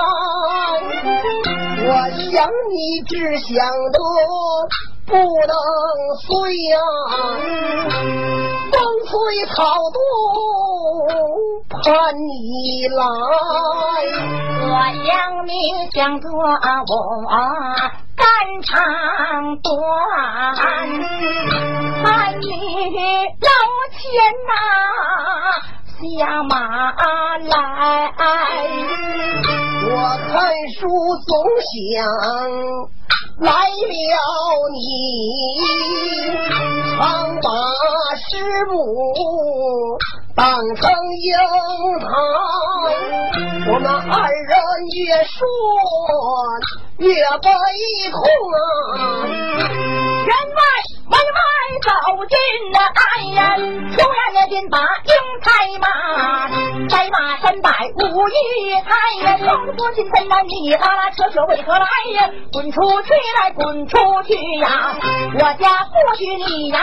[1.83, 2.75] 我想你
[3.07, 3.53] 只想
[3.93, 3.99] 得。
[5.11, 5.55] 不能
[6.23, 6.29] 随
[6.71, 6.79] 呀，
[8.71, 8.75] 风
[9.07, 9.11] 吹
[9.47, 9.59] 草
[9.93, 9.99] 动
[11.69, 13.03] 盼你来。
[14.63, 14.73] 我
[15.05, 15.09] 想
[15.49, 15.51] 你
[15.93, 16.39] 想着我
[18.17, 18.25] 肝
[18.63, 18.71] 肠
[19.63, 19.69] 断，
[22.05, 22.07] 盼
[22.41, 22.47] 你
[23.41, 23.51] 老
[23.91, 24.01] 前
[24.47, 24.51] 呐
[25.99, 26.09] 下
[26.45, 26.55] 马
[27.39, 27.49] 来。
[29.83, 29.91] 我
[30.29, 30.31] 看
[30.79, 30.79] 书
[31.27, 31.29] 总
[31.67, 31.99] 想。
[33.41, 33.55] 来了
[34.71, 34.79] 你，
[36.99, 37.01] 常
[37.41, 37.49] 把
[38.17, 38.29] 师
[38.71, 38.75] 母
[40.37, 40.45] 当
[40.77, 40.83] 成
[41.17, 41.33] 英
[42.01, 42.05] 台，
[43.73, 44.53] 我们二人
[44.95, 45.39] 越说
[46.99, 47.07] 越
[47.41, 47.49] 悲
[48.13, 48.21] 痛
[48.53, 50.00] 啊！
[50.27, 50.61] 员外
[51.09, 51.41] 门外
[51.83, 51.89] 走
[52.29, 52.37] 进
[52.73, 53.03] 了爱
[53.35, 53.39] 人，
[53.93, 55.13] 突然的便把英
[55.43, 55.49] 台
[55.81, 55.87] 马，
[56.89, 58.33] 在马身摆武艺
[58.85, 58.91] 才，
[59.45, 62.29] 双父亲怎么你拉拉扯扯为何来呀？
[62.53, 63.09] 滚出去
[63.41, 64.95] 来，滚出去呀！
[65.35, 66.79] 我家不许你呀，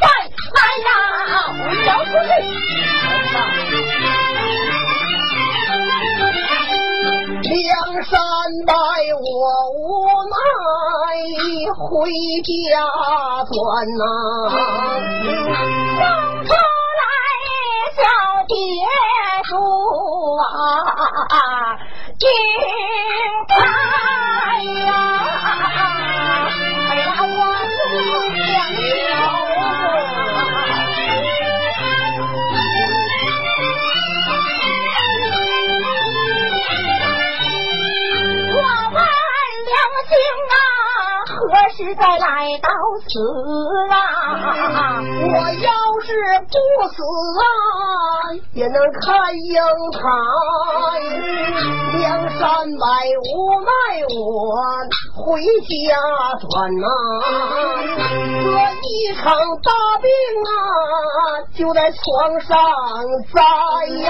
[0.00, 0.06] 再
[0.56, 0.90] 来呀，
[1.46, 1.56] 滚
[2.04, 2.30] 出去！
[7.44, 7.70] 梁
[8.02, 8.20] 山
[8.66, 9.44] 伯，我
[9.78, 9.78] 无
[10.28, 10.34] 奈
[11.14, 12.10] 回
[12.42, 12.50] 家
[13.46, 13.54] 转
[13.98, 14.02] 呐、
[15.98, 16.02] 送
[16.44, 17.02] 出来
[17.94, 17.98] 小
[18.48, 18.52] 蝶
[19.44, 19.50] 树
[20.38, 21.38] 啊，
[22.18, 22.22] 金
[23.48, 23.54] 台
[24.84, 25.23] 呀！
[41.76, 42.68] 实在来到
[43.02, 43.18] 此
[43.90, 43.94] 啊？
[45.02, 45.70] 我要
[46.02, 46.08] 是
[46.46, 46.54] 不
[46.88, 47.02] 死
[47.40, 47.42] 啊，
[48.54, 49.02] 也能看
[49.34, 49.58] 英
[49.90, 49.98] 台。
[52.04, 52.84] 梁山百
[53.32, 53.32] 无
[53.64, 53.70] 奈
[54.14, 54.20] 我
[55.24, 55.96] 回家
[56.38, 56.86] 转呐、
[57.96, 58.46] 这
[58.86, 59.24] 一场
[59.62, 60.10] 大病
[60.44, 60.52] 啊，
[61.56, 62.52] 就在床上
[63.32, 63.40] 栽
[64.02, 64.06] 呀，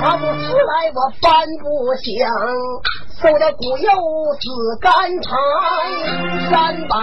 [0.00, 1.26] 他不出来我翻
[1.60, 1.66] 不
[1.96, 2.06] 响。
[3.20, 3.90] 受的骨肉
[4.38, 5.28] 子干柴，
[6.48, 6.94] 三百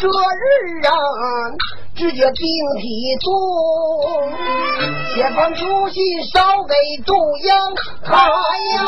[0.00, 0.90] 这日啊，
[1.94, 2.48] 直接病
[2.80, 2.88] 体
[3.20, 3.28] 重，
[5.14, 6.74] 写封书信捎给
[7.04, 7.52] 杜英
[8.02, 8.16] 台
[8.76, 8.80] 呀。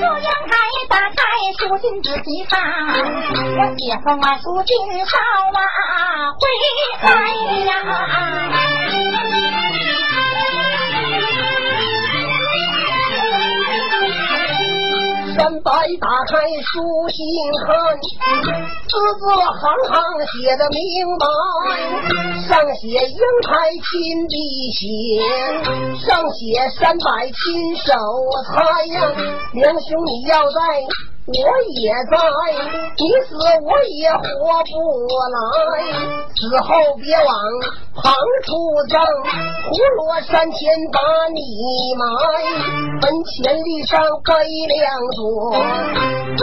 [0.00, 0.52] 中央台
[0.88, 1.14] 打开
[1.58, 2.60] 书信仔细看，
[3.56, 4.70] 我写封啊书信
[5.04, 5.16] 捎
[5.56, 5.58] 啊
[6.38, 6.42] 回
[7.02, 7.08] 来
[7.64, 7.70] 呀。
[15.34, 17.16] 三百打开书信
[17.64, 19.96] 看，字字行行
[20.28, 20.78] 写的明
[21.18, 21.24] 白，
[22.48, 24.34] 上写英台亲笔
[24.76, 24.84] 写，
[26.04, 26.38] 上写
[26.78, 27.92] 三百亲手
[28.46, 28.52] 猜
[28.94, 28.96] 呀，
[29.54, 30.60] 梁兄你要在。
[31.24, 32.18] 我也在，
[32.98, 34.18] 你死我也活
[34.66, 34.74] 不
[35.30, 35.38] 来。
[36.34, 36.66] 死后
[36.98, 37.30] 别往
[37.94, 38.12] 旁
[38.42, 38.50] 处
[38.90, 38.98] 葬，
[39.70, 40.58] 葫芦山前
[40.90, 40.98] 把
[41.30, 41.38] 你
[41.94, 42.02] 埋。
[43.00, 44.34] 坟前立上碑
[44.66, 45.22] 两座，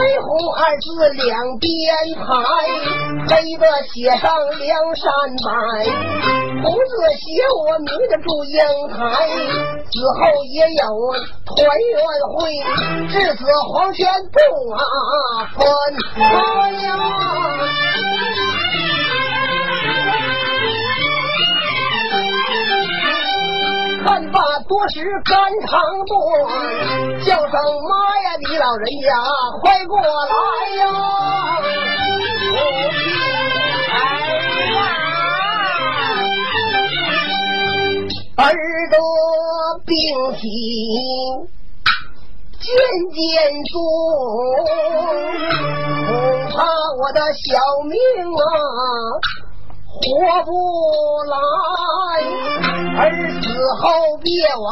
[0.18, 1.28] 红二字两
[1.60, 1.68] 边
[2.16, 2.24] 排，
[3.28, 5.12] 黑的写上梁山
[5.44, 5.52] 伯，
[6.64, 8.56] 红字写我名字祝英
[8.88, 8.96] 台。
[9.90, 10.82] 死后也有
[11.44, 12.00] 团圆
[12.32, 12.38] 会，
[13.08, 14.38] 至死黄泉不
[14.72, 14.78] 啊
[15.54, 15.64] 分
[16.14, 16.20] 开
[16.82, 16.86] 呀。
[24.02, 24.94] 看罢多时
[25.24, 25.70] 肝肠
[26.06, 26.10] 断，
[27.24, 27.52] 叫声
[27.88, 27.92] 妈
[28.22, 29.08] 呀，你老人家
[29.60, 30.04] 快过来
[30.78, 30.82] 呀！
[38.36, 38.46] 耳
[38.90, 38.98] 朵
[39.84, 39.92] 病
[40.40, 40.42] 体
[42.60, 42.68] 渐
[43.10, 43.20] 渐
[43.72, 43.72] 重，
[46.06, 46.12] 恐
[46.50, 46.54] 怕
[46.98, 47.48] 我的小
[47.84, 47.96] 命
[48.36, 48.42] 啊
[49.86, 49.98] 活
[50.44, 50.48] 不
[51.24, 51.32] 来，
[52.98, 53.02] 儿
[53.40, 53.42] 死
[53.80, 53.82] 后
[54.22, 54.68] 别往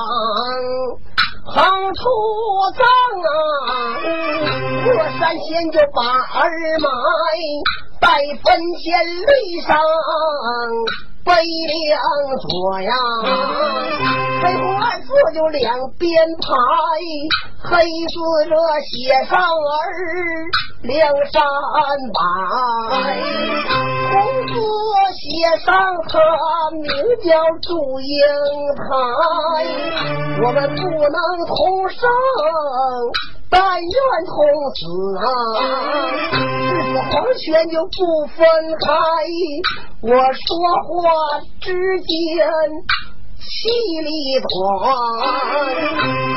[1.46, 1.56] 横
[1.94, 2.00] 处
[2.76, 2.80] 葬
[3.24, 3.30] 啊！
[4.84, 4.86] 过
[5.18, 6.44] 三仙就把儿
[6.78, 6.86] 埋
[8.00, 8.06] 在
[8.44, 8.86] 坟前
[9.26, 9.30] 立
[9.66, 9.68] 上。
[11.24, 12.00] 悲两
[12.38, 12.90] 左呀，
[14.40, 16.08] 黑红二字就两边
[16.40, 16.46] 排，
[17.62, 18.14] 黑字
[18.48, 18.54] 这
[18.86, 18.90] 写
[19.28, 19.42] 上儿
[20.82, 21.42] 梁山
[22.14, 22.18] 伯，
[24.10, 24.14] 红
[24.46, 24.52] 字
[25.14, 25.22] 写
[25.64, 25.66] 上
[26.08, 26.14] 他
[26.72, 26.86] 名
[27.24, 27.28] 叫
[27.62, 27.68] 祝
[28.00, 28.14] 英
[28.76, 28.80] 台，
[30.42, 32.00] 我们不能同生。
[33.50, 33.88] 但愿
[34.26, 34.36] 同
[34.74, 34.78] 死
[35.16, 35.22] 啊，
[36.30, 36.36] 至
[36.84, 37.98] 死黄泉就不
[38.36, 38.44] 分
[38.84, 38.86] 开。
[40.02, 40.46] 我说
[40.84, 41.66] 话之
[42.02, 42.06] 间
[43.38, 43.68] 气
[44.00, 44.10] 力
[44.40, 44.50] 短，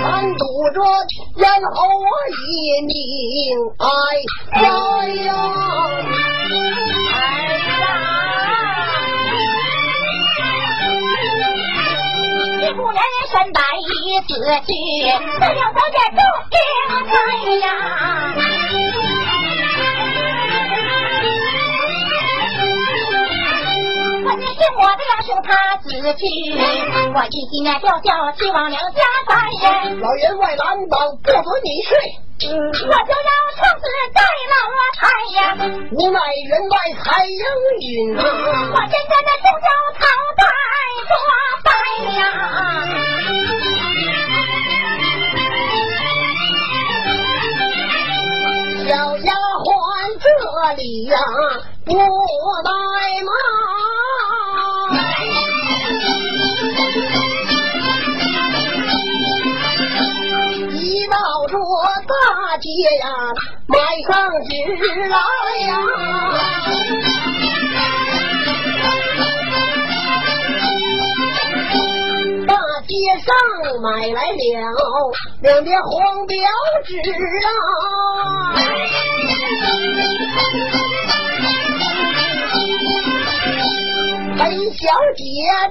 [0.02, 0.44] 看堵
[0.74, 0.78] 着，
[1.38, 2.92] 然后我一命
[3.80, 3.86] 哀
[4.62, 4.64] 哉
[5.24, 5.28] 呀！
[12.62, 13.00] 一不人
[13.32, 13.86] 身白衣
[14.28, 14.30] 死
[14.66, 14.70] 去，
[15.40, 16.20] 这要到这祝
[16.56, 16.60] 英
[17.08, 17.14] 台
[17.60, 17.66] 呀。
[24.78, 26.24] 我的两兄他自去，
[27.14, 29.36] 我一心念吊孝，去往娘家拜。
[30.00, 31.90] 老员外拦挡，不准你去，
[32.48, 34.20] 我就要从此在
[34.52, 34.56] 老
[34.98, 35.02] 台
[35.36, 35.40] 呀。
[35.92, 37.44] 无奈员外太英
[37.82, 38.20] 允，我
[38.88, 39.68] 真正的出手
[40.00, 40.02] 讨
[40.38, 40.42] 拜
[41.10, 41.14] 做
[41.64, 41.70] 拜
[42.16, 42.20] 呀。
[48.88, 49.30] 小丫
[49.64, 49.68] 鬟
[50.20, 50.26] 这
[50.76, 51.14] 里呀
[51.86, 51.96] 不怠
[53.24, 53.30] 慢，
[60.74, 61.16] 一到
[61.48, 61.54] 这
[62.08, 62.14] 大
[62.58, 62.68] 街
[63.00, 63.06] 呀，
[63.68, 63.76] 买
[64.08, 64.12] 上
[64.44, 64.50] 纸
[65.10, 65.18] 来
[65.68, 65.70] 呀。
[72.48, 72.50] 大
[72.88, 72.92] 街
[73.26, 73.30] 上
[73.82, 74.36] 买来了
[75.42, 76.36] 两叠黄表
[76.86, 76.92] 纸
[77.46, 77.50] 啊，
[84.42, 84.82] 裴小
[85.16, 85.24] 姐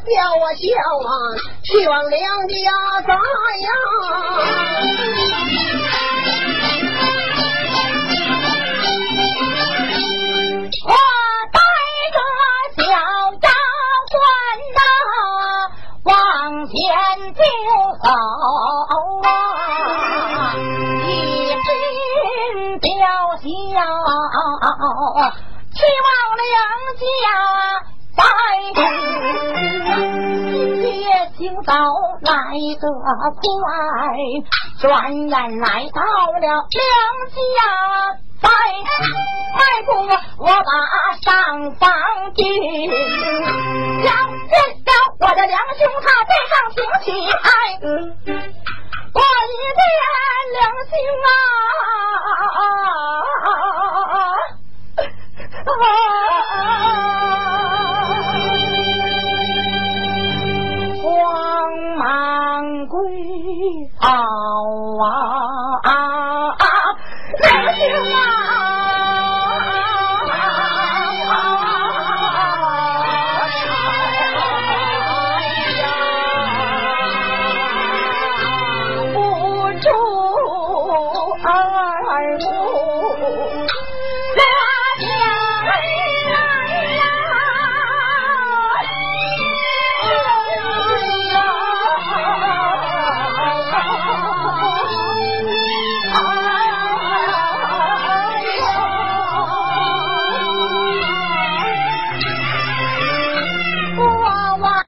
[0.06, 0.62] 吊我孝
[1.02, 1.10] 啊，
[1.64, 2.54] 去往娘家
[3.04, 3.68] 栽呀。
[10.86, 10.88] 我
[11.50, 11.58] 带
[12.14, 12.16] 着
[12.76, 12.80] 小
[13.42, 13.50] 丫
[14.08, 14.14] 鬟
[14.78, 14.80] 呐，
[16.04, 16.08] 往
[16.66, 16.70] 前
[17.34, 17.42] 就
[17.98, 18.06] 走
[19.26, 19.28] 啊，
[21.08, 21.10] 一
[21.50, 22.88] 心吊
[23.34, 23.44] 孝，
[25.74, 26.08] 去往
[26.38, 26.48] 娘
[26.94, 27.02] 家
[28.20, 28.24] 拜。
[30.82, 31.72] 今夜清早
[32.22, 32.32] 来
[32.80, 32.84] 得
[33.32, 33.42] 快，
[34.80, 34.88] 转
[35.28, 36.48] 眼来到了梁
[37.34, 37.38] 家。
[38.42, 39.88] 拜拜不
[40.38, 40.70] 我把
[41.20, 41.28] 上
[41.72, 41.84] 房
[42.34, 42.42] 进，
[44.02, 44.08] 要
[44.48, 44.52] 见
[44.86, 44.90] 了
[45.20, 47.36] 我的梁兄他背上请起来，
[49.12, 49.80] 我一见
[50.52, 50.58] 两
[50.88, 50.92] 兄
[51.26, 51.28] 啊，
[65.02, 65.39] 啊！